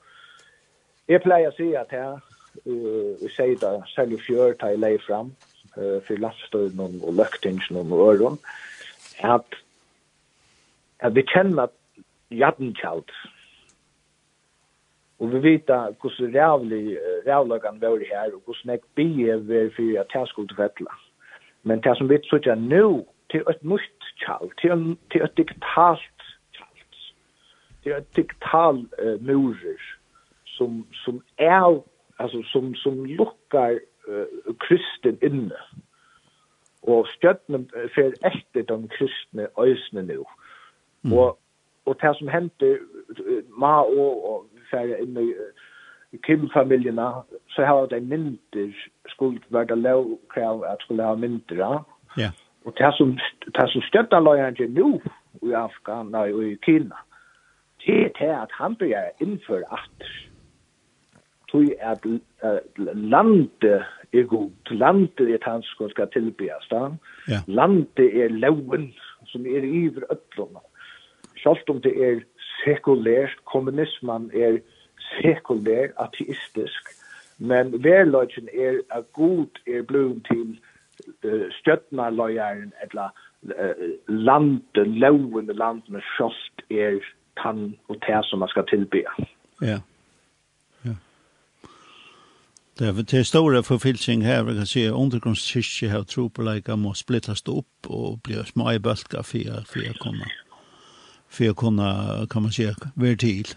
Jeg 1.08 1.24
pleier 1.24 1.52
å 1.52 1.56
si 1.56 1.70
at 1.80 1.94
her, 1.96 2.18
vi 2.66 3.30
sier 3.32 3.56
da, 3.62 3.78
selv 3.94 4.18
i 4.18 4.20
fjør 4.20 4.58
tar 4.60 4.74
jeg 4.74 4.84
leie 4.84 5.00
fram, 5.06 5.32
uh, 5.78 6.00
for 6.08 6.20
landstøyden 6.20 7.02
og 7.02 7.16
løktingen 7.16 7.80
og 7.82 8.04
øren, 8.10 8.38
at, 9.24 9.58
at 11.00 11.16
vi 11.16 11.24
kjenner 11.32 11.72
jadnkjalt, 12.32 13.14
Og 15.20 15.32
vi 15.34 15.40
vet 15.42 15.66
hvordan 15.66 16.36
rævlig, 16.36 16.98
rævløkene 17.28 17.82
var 17.82 17.96
det 17.98 18.08
her, 18.12 18.34
og 18.36 18.42
hvordan 18.46 18.72
jeg 18.72 18.80
bie 18.96 19.38
vi 19.50 19.70
for 19.76 20.00
at 20.02 20.14
jeg 20.14 20.28
skulle 20.28 20.56
fettla. 20.56 20.94
Men 21.64 21.82
det 21.82 21.98
som 21.98 22.10
vi 22.10 22.18
tror 22.18 22.42
sier 22.44 22.56
nå, 22.56 23.08
til 23.32 23.42
et 23.50 23.64
nytt 23.64 24.12
kjalt, 24.22 24.54
til, 24.62 24.98
til 25.12 25.26
et 25.26 25.38
digitalt 25.38 26.28
kjalt, 26.54 27.00
til 27.84 27.92
et 27.98 28.16
digital 28.16 28.86
uh, 29.02 29.18
murer, 29.26 29.82
som 30.58 30.88
som 31.06 31.22
är 31.36 31.82
alltså 32.16 32.44
som 32.44 32.76
som 32.76 33.06
lockar 33.06 33.72
uh, 34.10 34.54
kristen 34.60 35.18
inne. 35.22 35.60
Och 36.82 37.08
stjärnan 37.08 37.70
för 37.96 38.14
efter 38.22 38.64
de 38.64 38.88
kristne 38.88 39.48
ösnen 39.58 40.06
nu. 40.06 40.24
Mm. 41.06 41.18
Och 41.18 41.40
och 41.84 41.98
det 42.02 42.16
som 42.18 42.28
hände 42.28 42.80
ma 43.48 43.82
och, 43.82 44.36
och 44.36 44.46
för 44.72 45.02
in 45.02 45.18
i 46.12 46.18
Kim-familjerna 46.18 47.24
så 47.48 47.64
har 47.64 47.88
de 47.88 48.00
mynter 48.00 48.90
skuld 49.10 49.44
värda 49.48 49.76
lovkrav 49.76 50.64
att 50.64 50.82
skulle 50.82 51.04
ha 51.04 51.16
mynter. 51.16 51.56
Ja. 51.56 51.86
Yeah. 52.18 52.32
Och 52.64 52.74
det 52.78 52.94
som, 52.98 53.18
det 53.46 53.68
som 53.68 53.82
stöttar 53.82 54.22
lojande 54.22 54.68
nu 54.68 55.00
i 55.42 55.54
Afghanistan 55.54 56.34
och 56.34 56.44
i 56.44 56.58
Kina 56.66 56.98
det 57.88 58.06
är 58.06 58.12
det 58.20 58.38
att 58.38 58.52
han 58.52 58.74
börjar 58.74 59.12
inför 59.20 59.62
att 59.62 60.02
tui 61.52 61.74
at 61.80 62.06
lande 62.78 63.74
er 64.14 64.24
god, 64.24 64.52
lande 64.72 65.34
er 65.34 65.38
han 65.42 65.64
som 65.64 65.90
skal 65.90 66.10
tilbeast, 66.14 66.74
ja. 67.28 67.42
lande 67.48 68.08
er 68.24 68.30
loven 68.30 68.94
som 69.26 69.46
er 69.46 69.64
iver 69.64 70.08
ötlåna. 70.12 70.64
Sjalt 71.38 71.70
om 71.70 71.82
det 71.82 71.94
er 72.04 72.22
sekulært, 72.64 73.38
kommunisman 73.46 74.32
er 74.34 74.60
sekulær, 75.18 75.94
ateistisk, 76.02 76.94
men 77.38 77.76
verløgjen 77.84 78.50
er 78.54 78.82
at 78.90 79.12
god 79.14 79.62
er 79.68 79.84
blom 79.88 80.22
til 80.32 80.58
uh, 81.24 81.48
støttnarløgjeren, 81.60 82.74
eller 82.84 83.14
uh, 83.44 83.86
landet, 84.08 84.88
lovende 84.88 85.54
landet, 85.54 85.90
men 85.90 86.02
er 86.72 86.98
tann 87.38 87.76
og 87.88 88.02
tær 88.02 88.22
som 88.26 88.40
man 88.40 88.50
skal 88.50 88.66
tilbe. 88.72 89.04
Ja. 89.62 89.68
Yeah. 89.68 89.80
Det 92.80 92.88
er 92.88 93.04
til 93.04 93.26
store 93.26 93.64
forfylsing 93.64 94.26
här 94.26 94.44
vi 94.44 94.54
kan 94.54 94.66
se 94.66 94.92
undergrundskyrkje 94.92 95.90
har 95.90 96.04
tro 96.04 96.28
på 96.30 96.42
lika 96.42 96.76
må 96.76 96.94
splittast 96.94 97.48
upp 97.48 97.90
och 97.90 98.18
bli 98.24 98.36
små 98.46 98.72
i 98.72 98.80
bulkar 98.80 99.24
för 99.24 99.66
för 99.72 99.94
kunna 100.04 100.28
för 101.30 101.54
kunna 101.54 101.88
kan 102.32 102.42
man 102.42 102.52
säga 102.52 102.74
vertil. 102.96 103.48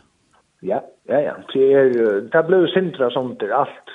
Ja, 0.62 0.80
ja 1.08 1.18
ja, 1.20 1.34
det 1.52 1.72
är 1.72 2.20
det 2.32 2.42
blev 2.48 2.66
sentra 2.66 3.10
sånt 3.10 3.40
där 3.40 3.48
allt 3.48 3.86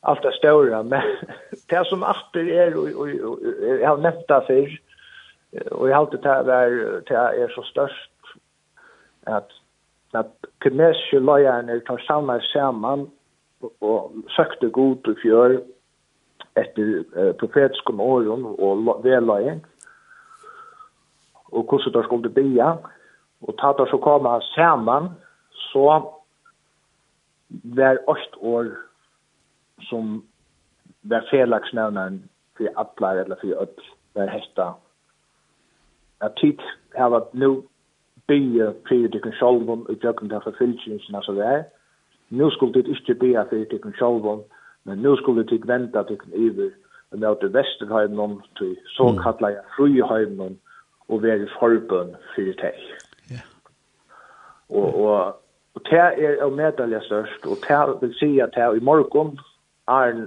allt 0.00 0.22
det 0.22 0.32
stora 0.32 0.82
men 0.82 1.02
det 1.68 1.86
som 1.86 2.02
åter 2.02 2.48
är 2.48 2.96
och 2.98 3.10
jag 3.80 3.88
har 3.88 3.98
nämnt 3.98 4.28
det 4.28 4.42
för 4.46 4.78
och 5.72 5.88
jag 5.88 5.94
har 5.94 6.00
alltid 6.00 6.20
det 6.22 6.42
där 6.42 6.70
det 7.08 7.42
är 7.42 7.48
så 7.48 7.62
störst 7.62 8.10
att 9.26 9.50
att 10.12 10.34
kinesiska 10.62 11.18
lojärner 11.18 11.80
tar 11.80 11.98
samman 11.98 12.40
samman 12.52 13.10
og 13.80 14.12
søkte 14.36 14.70
god 14.70 15.10
i 15.12 15.16
fjør 15.22 15.56
etter 16.56 16.92
eh, 17.16 17.32
profetiske 17.40 17.92
åren 17.92 18.44
og 18.58 19.02
vedløying 19.04 19.64
og 21.52 21.62
hvordan 21.62 21.92
der 21.94 22.02
skulle 22.02 22.30
bia 22.30 22.70
og 23.46 23.58
ta 23.60 23.72
det 23.78 23.88
så 23.90 23.98
kom 24.02 24.26
han 24.26 24.42
sammen 24.54 25.10
så 25.72 26.02
var 27.62 27.98
åkt 28.06 28.36
år 28.40 28.72
som 29.88 30.24
var 31.02 31.26
felaksnevneren 31.30 32.22
for 32.56 32.80
atler 32.80 33.22
eller 33.22 33.36
for 33.40 33.62
ødel 33.62 33.92
var 34.14 34.32
hetta. 34.32 34.72
At 36.20 36.32
tid 36.40 36.58
her 36.96 37.04
var 37.04 37.28
nu 37.32 37.64
bia 38.26 38.72
fyrir 38.88 39.08
dikken 39.08 39.32
sjolvum 39.32 39.86
og 39.88 40.04
jøkken 40.04 40.30
der 40.30 40.40
forfylgjensina 40.40 41.22
så 41.22 41.32
det 41.32 41.46
er 41.46 41.62
nu 42.30 42.50
skulle 42.50 42.74
det 42.74 42.86
ikke 42.86 43.14
be 43.14 43.38
at 43.38 43.50
det 43.50 43.72
ikke 43.72 43.92
sjølvån, 43.98 44.42
men 44.84 44.98
nu 44.98 45.16
skulle 45.16 45.42
det 45.42 45.52
ikke 45.52 45.68
vente 45.68 45.98
at 45.98 46.06
det 46.08 46.12
ikke 46.12 46.36
iver, 46.36 46.70
og 47.10 47.18
det 47.18 47.26
er 47.26 47.58
Vesterheimen, 47.58 48.42
til 48.58 48.76
såkallet 48.86 49.58
Frøyheimen, 49.76 50.58
og 51.08 51.22
være 51.22 51.48
forbund 51.58 52.14
for 52.34 52.42
det. 52.42 52.74
Ja. 53.30 53.40
Og, 54.68 55.00
og, 55.04 55.42
og 55.74 55.80
det 55.90 55.98
er 55.98 56.42
jo 56.42 56.50
medelig 56.50 57.02
størst, 57.02 57.46
og 57.46 57.56
det 57.68 58.00
vil 58.00 58.14
si 58.18 58.38
at 58.38 58.50
det 58.54 58.80
i 58.80 58.84
morgen 58.84 59.38
er 59.88 60.10
en, 60.10 60.26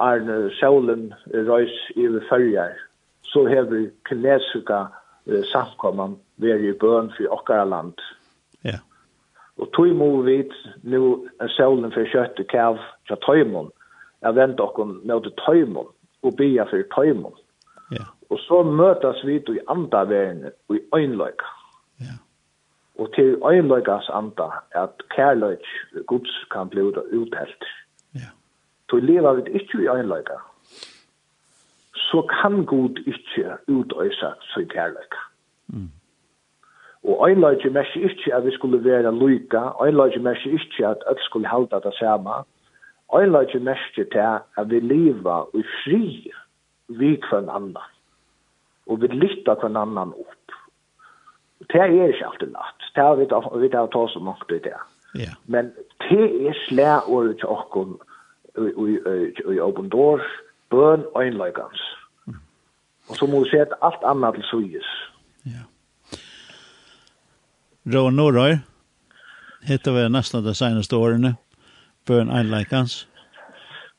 er 0.00 0.12
en 0.12 0.50
sjølen 0.50 1.14
røys 1.34 1.90
i 1.96 2.06
følger, 2.30 2.72
så 3.22 3.46
har 3.48 3.62
vi 3.62 3.90
kinesiske 4.08 4.78
uh, 5.26 5.44
samkommet 5.52 6.16
være 6.36 6.60
i 6.60 6.72
bøn 6.72 7.12
for 7.16 7.32
okkara 7.36 7.64
land. 7.64 7.94
Ja. 8.64 8.78
Og 9.60 9.68
tog 9.72 9.92
må 9.96 10.22
vi 10.22 10.38
nu 10.82 11.28
er 11.40 11.48
solen 11.56 11.92
for 11.92 12.08
kjøtt 12.08 12.40
og 12.40 12.48
kav 12.50 12.78
fra 13.08 13.16
tøymon, 13.26 13.70
jeg 14.22 14.34
vent 14.34 14.60
okkom 14.60 15.00
med 15.04 15.28
tøymon, 15.44 15.90
og 16.22 16.36
bia 16.38 16.64
for 16.70 16.84
tøymon. 16.94 17.36
Ja. 17.92 18.06
Og 18.30 18.38
så 18.46 18.62
møtas 18.62 19.24
vi 19.26 19.36
i 19.36 19.58
andre 19.68 20.08
verden, 20.08 20.52
i 20.70 20.80
øynløyka. 20.94 21.48
Ja. 22.00 22.16
Og 22.98 23.12
til 23.14 23.36
øynløykas 23.44 24.08
andre, 24.12 24.50
at 24.70 25.02
kærløyk 25.16 25.66
gods 26.06 26.44
kan 26.50 26.68
bli 26.68 26.82
uthelt. 26.82 27.64
Ja. 28.14 28.30
Så 28.90 28.96
lever 28.96 29.32
vi 29.32 29.50
ikke 29.50 29.82
i 29.82 29.88
øynløyka. 29.88 30.38
Så 31.94 32.22
kan 32.42 32.64
god 32.64 32.98
ikke 33.06 33.56
utøysa 33.68 34.32
seg 34.54 34.68
kærløyka. 34.68 35.20
Mm. 35.68 35.90
Og 37.02 37.24
einleiki 37.26 37.68
mest 37.74 37.96
ikkje 37.98 38.34
at 38.34 38.44
vi 38.46 38.52
skulle 38.54 38.78
vera 38.84 39.10
luika, 39.10 39.72
einleiki 39.82 40.20
mest 40.22 40.46
ikkje 40.46 40.86
at 40.86 41.02
öll 41.10 41.22
skulle 41.26 41.50
halda 41.50 41.80
det 41.82 41.94
sama, 41.98 42.42
einleiki 43.14 43.58
mest 43.58 43.96
til 43.96 44.18
at 44.58 44.70
vi 44.70 44.80
liva 44.80 45.42
i 45.54 45.62
fri 45.82 46.30
vi 46.88 47.16
kvann 47.28 47.50
annan, 47.50 47.90
og 48.86 49.02
vi 49.02 49.06
lytta 49.06 49.54
kvann 49.54 49.76
annan 49.76 50.14
opp. 50.14 50.56
Det 51.72 51.80
er 51.80 51.90
ikke 51.90 52.26
alltid 52.26 52.54
natt, 52.54 52.86
det 52.94 53.02
er 53.02 53.58
vi 53.58 53.68
tar 53.68 53.90
ta 53.90 54.06
så 54.08 54.22
nok 54.22 54.46
til 54.48 54.62
det. 54.62 54.78
Ja. 55.18 55.34
Men 55.46 55.72
det 56.08 56.28
er 56.46 56.54
slær 56.66 57.02
slæåret 57.02 57.38
til 57.38 57.48
okkon 57.48 57.98
i 59.54 59.58
åpen 59.58 59.88
dår, 59.88 60.22
bøn 60.70 61.04
og 61.14 61.24
einleikans. 61.24 61.82
Og 63.10 63.16
så 63.16 63.26
må 63.26 63.42
vi 63.42 63.50
se 63.50 63.60
at 63.60 63.74
alt 63.82 64.04
annet 64.06 64.34
til 64.34 64.44
suyes. 64.44 64.88
Ja. 65.46 65.50
Yeah. 65.50 65.71
Rån 67.86 68.16
Norrøy 68.16 68.56
heter 69.66 69.92
vi 69.92 70.08
nesten 70.08 70.44
de 70.44 70.54
senaste 70.54 70.96
åren 70.96 71.34
på 72.06 72.18
en 72.18 72.30
einleikans. 72.30 73.08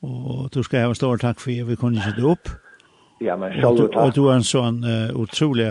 Og 0.04 0.48
du 0.54 0.62
skal 0.62 0.84
ha 0.84 0.92
en 0.92 0.96
stor 0.96 1.20
takk 1.20 1.40
for 1.40 1.52
at 1.52 1.68
vi 1.68 1.76
kunne 1.76 2.00
sitte 2.04 2.24
opp. 2.28 2.48
Ja, 3.20 3.36
men 3.36 3.52
selv 3.60 3.88
takk. 3.92 4.00
Og 4.00 4.16
du 4.16 4.26
er 4.28 4.38
en 4.38 4.46
sånn 4.46 4.82
uh, 4.84 5.12
utrolig 5.16 5.70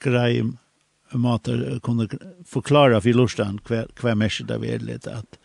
grei 0.00 0.42
mater 1.12 1.80
kunne 1.84 2.06
forklare 2.46 3.00
for 3.00 3.16
Lorstein 3.16 3.58
hver, 3.68 3.88
hver 4.00 4.16
mest 4.16 4.46
det 4.48 4.60
er 4.64 4.84
litt 4.84 5.08
at 5.10 5.40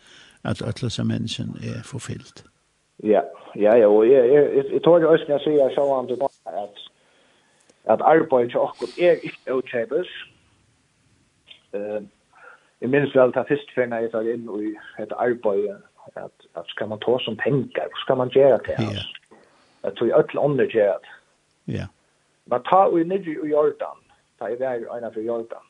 at 0.46 0.62
alle 0.62 1.04
mennesken 1.04 1.56
er 1.58 1.82
forfyllt. 1.82 2.44
Ja, 3.02 3.20
ja, 3.56 3.74
ja, 3.74 3.86
og 3.86 4.06
jeg, 4.08 4.28
jeg, 4.30 4.44
jeg, 4.56 4.64
jeg 4.72 4.82
tror 4.84 4.98
det 4.98 5.08
også 5.08 5.24
når 5.28 5.34
jeg 5.34 5.44
sier 5.44 5.74
sånn 5.74 6.12
at 6.46 6.82
at 7.86 8.00
arbeid 8.02 8.50
til 8.50 8.62
okkur 8.62 8.88
er 8.98 9.18
ikke 9.26 9.56
utkjøpes, 9.58 10.08
Eh 11.76 12.04
Jeg 12.80 12.90
minns 12.92 13.14
vel 13.16 13.32
ta 13.32 13.44
fyrst 13.48 13.70
fyrir 13.72 13.88
når 13.88 14.04
jeg 14.04 14.10
tar 14.12 14.26
inn 14.28 14.48
i 14.60 14.72
et 15.00 15.12
arbeid, 15.16 15.78
at, 16.20 16.48
at 16.60 16.72
skal 16.72 16.90
man 16.90 17.00
ta 17.00 17.16
som 17.24 17.38
penger, 17.40 17.88
skal 18.02 18.20
man 18.20 18.32
gjøre 18.34 18.58
det? 18.66 18.76
Ja. 18.78 19.04
Jeg 19.86 19.96
tror 19.96 20.10
jeg 20.10 20.18
ødel 20.18 20.42
ånder 20.42 20.68
gjør 20.74 20.98
det. 21.06 21.14
Ja. 21.78 21.86
Men 22.52 22.66
ta 22.68 22.82
vi 22.92 23.04
nidri 23.04 23.38
i 23.40 23.50
Jordan, 23.54 24.04
ta 24.38 24.52
i 24.52 24.58
vær 24.60 24.84
og 24.90 24.98
innanfor 24.98 25.24
Jordan, 25.24 25.64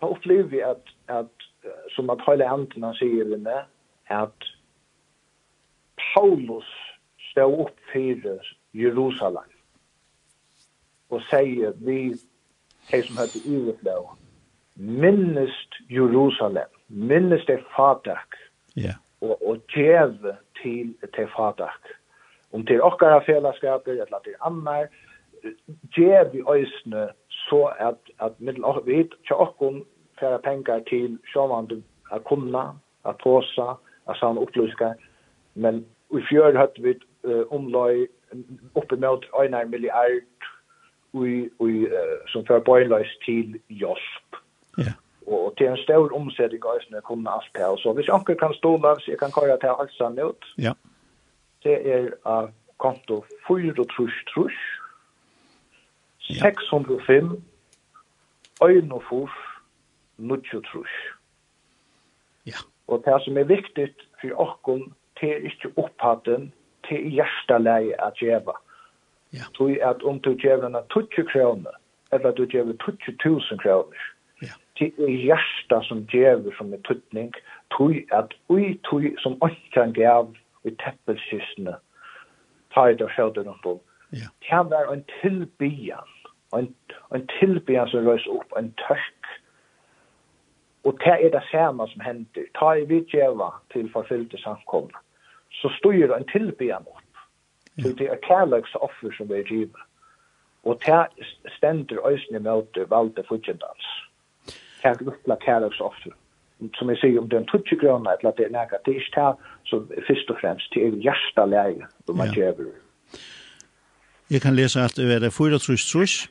ta 0.00 0.12
opplever 0.12 0.52
vi 0.52 0.60
at, 0.60 0.92
at 1.08 1.66
som 1.96 2.12
at 2.12 2.22
hele 2.28 2.48
hendene 2.48 2.92
sier 3.00 3.36
med 3.36 3.64
at 4.12 4.48
Paulus 6.12 6.68
stod 7.30 7.64
opp 7.64 7.76
fyrir 7.92 8.44
Jerusalem 8.76 9.48
og 11.10 11.24
sier 11.26 11.72
vi, 11.80 12.14
de 12.90 13.02
som 13.02 13.18
heter 13.18 13.44
Iveflå, 13.50 13.98
minnest 14.80 15.74
Jerusalem, 15.90 16.68
minnest 16.88 17.46
det 17.46 17.60
fatak, 17.76 18.36
yeah. 18.78 18.96
og, 19.20 19.36
og 19.48 19.58
djev 19.74 20.16
til 20.62 20.94
det 21.16 21.28
fatak. 21.36 21.92
Om 22.52 22.66
til 22.66 22.82
okkara 22.82 23.20
fellesskaper, 23.26 23.92
eller 23.92 24.24
til 24.24 24.34
annar, 24.46 24.88
djev 25.96 26.34
i 26.34 26.42
øysene, 26.48 27.08
så 27.28 27.70
at, 27.78 28.00
at 28.20 28.32
middel 28.38 28.64
og 28.64 28.82
vidt, 28.86 29.14
tja 29.28 29.36
okkom 29.36 29.84
færa 30.20 30.38
pengar 30.44 30.80
til 30.88 31.18
sjåvande 31.32 31.82
a 32.12 32.18
kunna, 32.18 32.64
a 33.04 33.12
tåsa, 33.12 33.76
a 34.06 34.14
samme 34.14 34.40
opplyska, 34.40 34.94
men 35.54 35.84
i 36.10 36.20
fjör 36.28 36.56
høtt 36.58 36.78
vi 36.82 36.96
uh, 37.24 37.44
omløy 37.54 38.06
oppi 38.74 38.96
mot 38.96 39.24
1 39.42 39.54
milliard 39.70 40.48
ui, 41.14 41.48
ui, 41.60 41.86
uh, 41.86 42.18
som 42.32 42.46
fyrir 42.46 42.64
bøyløys 42.66 43.12
til 43.24 43.60
Josp 43.68 44.29
Ja. 44.78 44.92
Og 45.26 45.54
til 45.58 45.66
en 45.66 45.76
stor 45.76 46.12
omsetning 46.16 46.64
av 46.66 46.78
øsene 46.80 47.02
kunne 47.06 47.30
alt 47.30 47.50
det. 47.54 47.66
Så 47.82 47.92
hvis 47.92 48.08
anker 48.08 48.34
kan 48.34 48.54
stå 48.54 48.78
så 48.82 49.10
jeg 49.10 49.18
kan 49.18 49.30
køre 49.30 49.58
til 49.58 49.76
halsen 49.78 50.18
ut. 50.18 50.44
Ja. 50.58 50.72
Det 51.62 51.76
er 51.94 52.10
av 52.24 52.44
uh, 52.44 52.50
konto 52.78 53.24
4 53.48 53.84
trus 53.94 54.16
trus. 54.34 54.56
605 56.20 57.42
Øynofors 58.64 59.36
90 60.16 60.62
trus. 60.72 60.94
Ja. 62.46 62.60
Og 62.86 63.02
det 63.04 63.24
som 63.24 63.36
er 63.38 63.44
viktig 63.44 63.88
for 64.20 64.40
åkken, 64.40 64.92
det 65.20 65.30
er 65.30 65.36
ikke 65.36 65.72
opphatten, 65.76 66.52
det 66.88 66.96
er 66.96 67.08
hjerteleie 67.08 68.04
at 68.06 68.12
djeva. 68.20 68.56
Ja. 69.32 69.44
Så 69.56 69.76
at 69.82 70.02
om 70.02 70.20
du 70.20 70.34
djeva 70.34 70.82
20 70.94 71.28
kroner, 71.32 71.70
eller 72.12 72.30
du 72.30 72.44
djeva 72.44 72.72
20 72.72 73.16
000 73.24 73.58
kroner, 73.62 73.98
det 74.80 74.92
er 74.98 75.12
hjärsta 75.12 75.82
som 75.82 76.06
djever 76.12 76.54
som 76.56 76.72
er 76.72 76.80
tuttning, 76.88 77.34
tui 77.76 78.06
at 78.16 78.32
ui 78.48 78.78
tui 78.88 79.12
som 79.20 79.36
okkar 79.44 79.92
gav 79.96 80.32
i 80.64 80.72
teppelskysene, 80.82 81.76
tar 82.74 82.94
det 82.94 83.04
og 83.04 83.12
sjøter 83.16 83.44
noen 83.44 83.60
på. 83.64 83.76
Ja. 84.16 84.30
Det 84.46 84.62
var 84.72 84.92
en 84.92 85.04
tilbyan, 85.20 86.16
en, 86.56 86.72
en 87.14 87.26
tilbyan 87.38 87.92
som 87.92 88.08
røys 88.08 88.26
opp, 88.32 88.56
en 88.58 88.72
tørk. 88.80 89.28
Og 90.88 90.96
det 91.04 91.16
er 91.26 91.30
det 91.36 91.44
samme 91.50 91.84
som 91.92 92.00
hender. 92.00 92.48
Ta 92.56 92.72
i 92.80 92.88
vidtjeva 92.88 93.52
til 93.72 93.90
forfyllte 93.92 94.40
samkomne, 94.40 95.04
så 95.60 95.68
styrer 95.76 96.16
en 96.16 96.28
tilbyan 96.32 96.88
opp. 96.88 97.24
Ja. 97.76 97.82
Så 97.82 97.96
det 97.98 98.10
er 98.10 98.24
kærløks 98.26 98.74
offer 98.80 99.12
som 99.16 99.30
er 99.30 99.44
givet. 99.44 99.86
Og 100.64 100.80
det 100.86 101.26
stender 101.56 102.00
øyne 102.08 102.40
møte 102.44 102.90
valde 102.90 103.24
fudgjendans 103.28 103.86
här 104.82 104.94
gruppla 104.94 105.36
kärleksoffer. 105.36 106.12
Som 106.72 106.88
jag 106.88 106.98
säger, 106.98 107.18
om 107.18 107.28
det 107.28 107.36
är 107.36 107.40
en 107.40 107.46
tutsi 107.46 107.76
gröna 107.76 108.12
eller 108.12 108.28
att 108.30 108.36
det 108.36 108.44
är 108.44 108.50
näga, 108.50 108.78
det 108.84 108.90
är 108.90 108.94
inte 108.94 109.20
här 109.20 109.34
som 109.64 109.88
först 110.06 110.30
och 110.30 110.36
främst, 110.38 110.72
det 110.74 110.86
är 110.86 110.90
hjärsta 110.90 111.46
läge 111.46 111.86
då 112.04 112.12
man 112.12 112.26
ja. 112.26 112.34
gör 112.34 112.54
Jag 114.28 114.42
kan 114.42 114.56
läsa 114.56 114.84
att 114.84 114.94
det 114.96 115.02
är 115.02 115.30
4 115.30 115.58
trus 115.58 115.92
trus, 115.92 116.28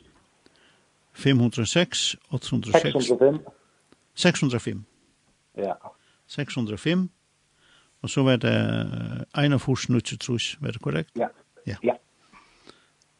506, 1.14 1.98
806, 2.30 2.82
605, 2.82 3.40
605. 4.16 4.84
Ja. 5.56 5.96
605. 6.28 7.10
Og 8.02 8.10
så 8.10 8.24
var 8.24 8.36
det 8.36 8.54
en 9.38 9.54
av 9.54 9.60
41 9.60 9.90
nuttje 9.90 10.18
trus, 10.18 10.58
var 10.60 10.72
det 10.72 10.80
korrekt? 10.80 11.10
Ja. 11.14 11.28
Ja. 11.66 11.76
ja. 11.84 11.94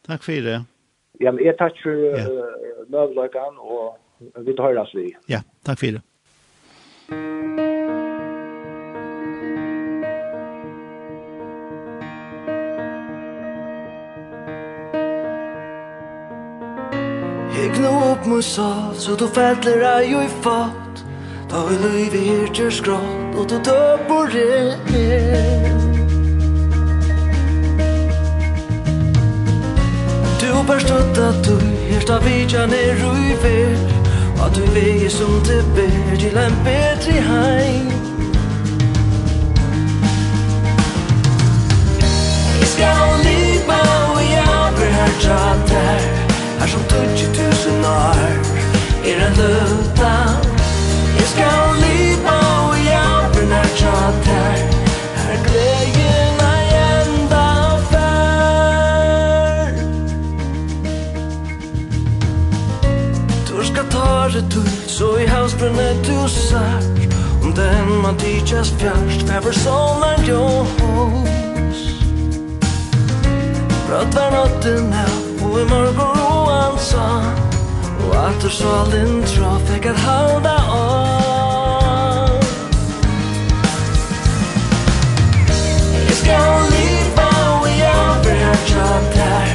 Takk 0.08 0.24
for 0.24 0.32
det. 0.32 0.66
Ja, 1.20 1.32
men 1.32 1.46
jeg 1.46 1.58
takk 1.60 1.76
for 1.84 1.92
ja. 1.92 2.24
uh, 2.96 3.60
og 3.60 3.98
vi 4.20 4.54
tar 4.56 4.74
høres 4.74 4.94
vi. 4.96 5.10
Ja, 5.32 5.42
takk 5.66 5.80
for 5.80 5.98
det. 5.98 6.04
Jeg 17.60 17.72
gnu 17.76 17.90
opp 17.90 18.28
mot 18.28 18.44
sal, 18.44 18.94
så 18.96 19.16
du 19.20 19.28
fettler 19.28 19.84
ei 19.88 20.12
jo 20.12 20.22
i 20.24 20.30
fat 20.44 21.04
Da 21.50 21.64
vi 21.66 21.78
løyv 21.82 22.16
i 22.16 22.24
hirtjer 22.28 22.70
skrått, 22.72 23.36
og 23.36 23.50
du 23.50 23.58
døp 23.66 24.12
og 24.14 24.36
rer 24.36 24.76
Du 30.40 30.52
bør 30.68 30.80
støtta 30.84 31.32
du, 31.48 31.56
hirsta 31.90 32.20
vidja 32.28 32.68
ned 32.70 33.02
i 33.10 33.40
ver 33.44 34.09
At 34.46 34.56
du 34.56 34.62
vege 34.74 35.10
som 35.10 35.32
det 35.46 35.66
ber 35.76 36.16
til 36.20 36.38
en 36.38 36.56
bedre 36.66 37.22
heim 37.30 37.88
Jeg 42.60 42.68
skal 42.74 43.10
lipa 43.28 43.80
og 44.14 44.22
jeg 44.36 44.74
ber 44.78 44.92
her 44.98 45.12
trater 45.24 46.00
Her. 46.60 46.68
Som 46.68 46.84
tutsi 46.92 47.26
tusen 47.26 47.86
år 47.86 48.24
er 49.10 49.28
en 49.28 49.34
luta 49.40 50.16
Jeg 51.20 51.28
skal 51.34 51.62
lipa 51.84 52.36
og 52.64 52.76
jeg 52.92 53.30
ber 53.34 53.46
her 53.54 53.70
trater 53.80 54.52
Her. 55.16 55.38
Glede 55.48 55.99
bare 64.30 64.42
du 64.42 64.62
Så 64.88 65.18
i 65.18 65.26
halsbrunne 65.26 65.94
du 66.06 66.30
sagt 66.30 67.16
Om 67.44 67.54
den 67.54 68.02
man 68.02 68.18
tidsas 68.18 68.74
fjerst 68.78 69.28
Fæver 69.28 69.52
solen 69.52 70.26
jo 70.30 70.44
hos 70.80 71.80
Brått 73.88 74.16
var 74.16 74.32
natten 74.32 74.94
av 74.94 75.44
Og 75.44 75.62
i 75.62 75.66
mørker 75.70 76.12
roan 76.20 76.78
sa 76.78 77.08
Og 78.06 78.16
atter 78.26 78.52
din 78.92 79.24
trå 79.24 79.56
Fikk 79.70 79.86
at 79.86 79.98
halda 80.06 80.56
av. 80.74 82.46
Jeg 86.08 86.16
skal 86.22 86.70
liva 86.76 87.30
Og 87.58 87.68
jeg 87.80 88.22
vil 88.28 88.40
ha 88.46 88.56
tjatt 88.70 89.20
her 89.24 89.52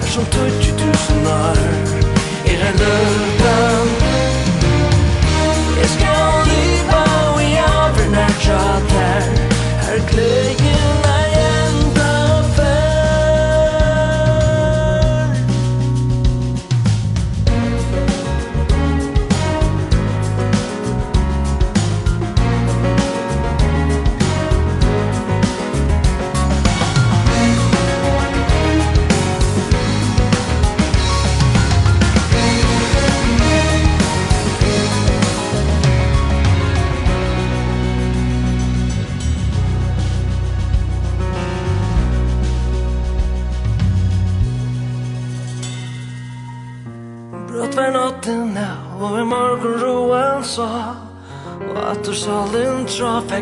Er 0.00 0.10
som 0.16 0.26
20 0.32 0.76
000 0.80 1.32
år. 1.38 1.64
Er 2.44 2.68
en 2.70 2.78
løv 2.82 3.33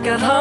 like 0.03 0.21
an 0.21 0.32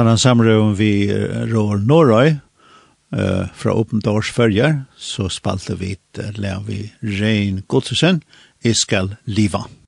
han 0.00 0.10
en 0.10 0.20
samrøven 0.20 0.76
vi 0.78 0.92
Rår 1.50 1.84
Norøy, 1.86 2.38
eh 3.12 3.48
fra 3.54 3.74
Open 3.74 4.00
Doors 4.00 4.30
Følger, 4.30 4.84
så 4.96 5.28
spalte 5.28 5.76
vi 5.78 5.96
uh, 6.18 6.30
lär 6.34 6.62
vi 6.66 6.92
Rein 7.02 7.62
Gottesen 7.68 8.22
Iskal 8.64 9.16
Liva. 9.24 9.70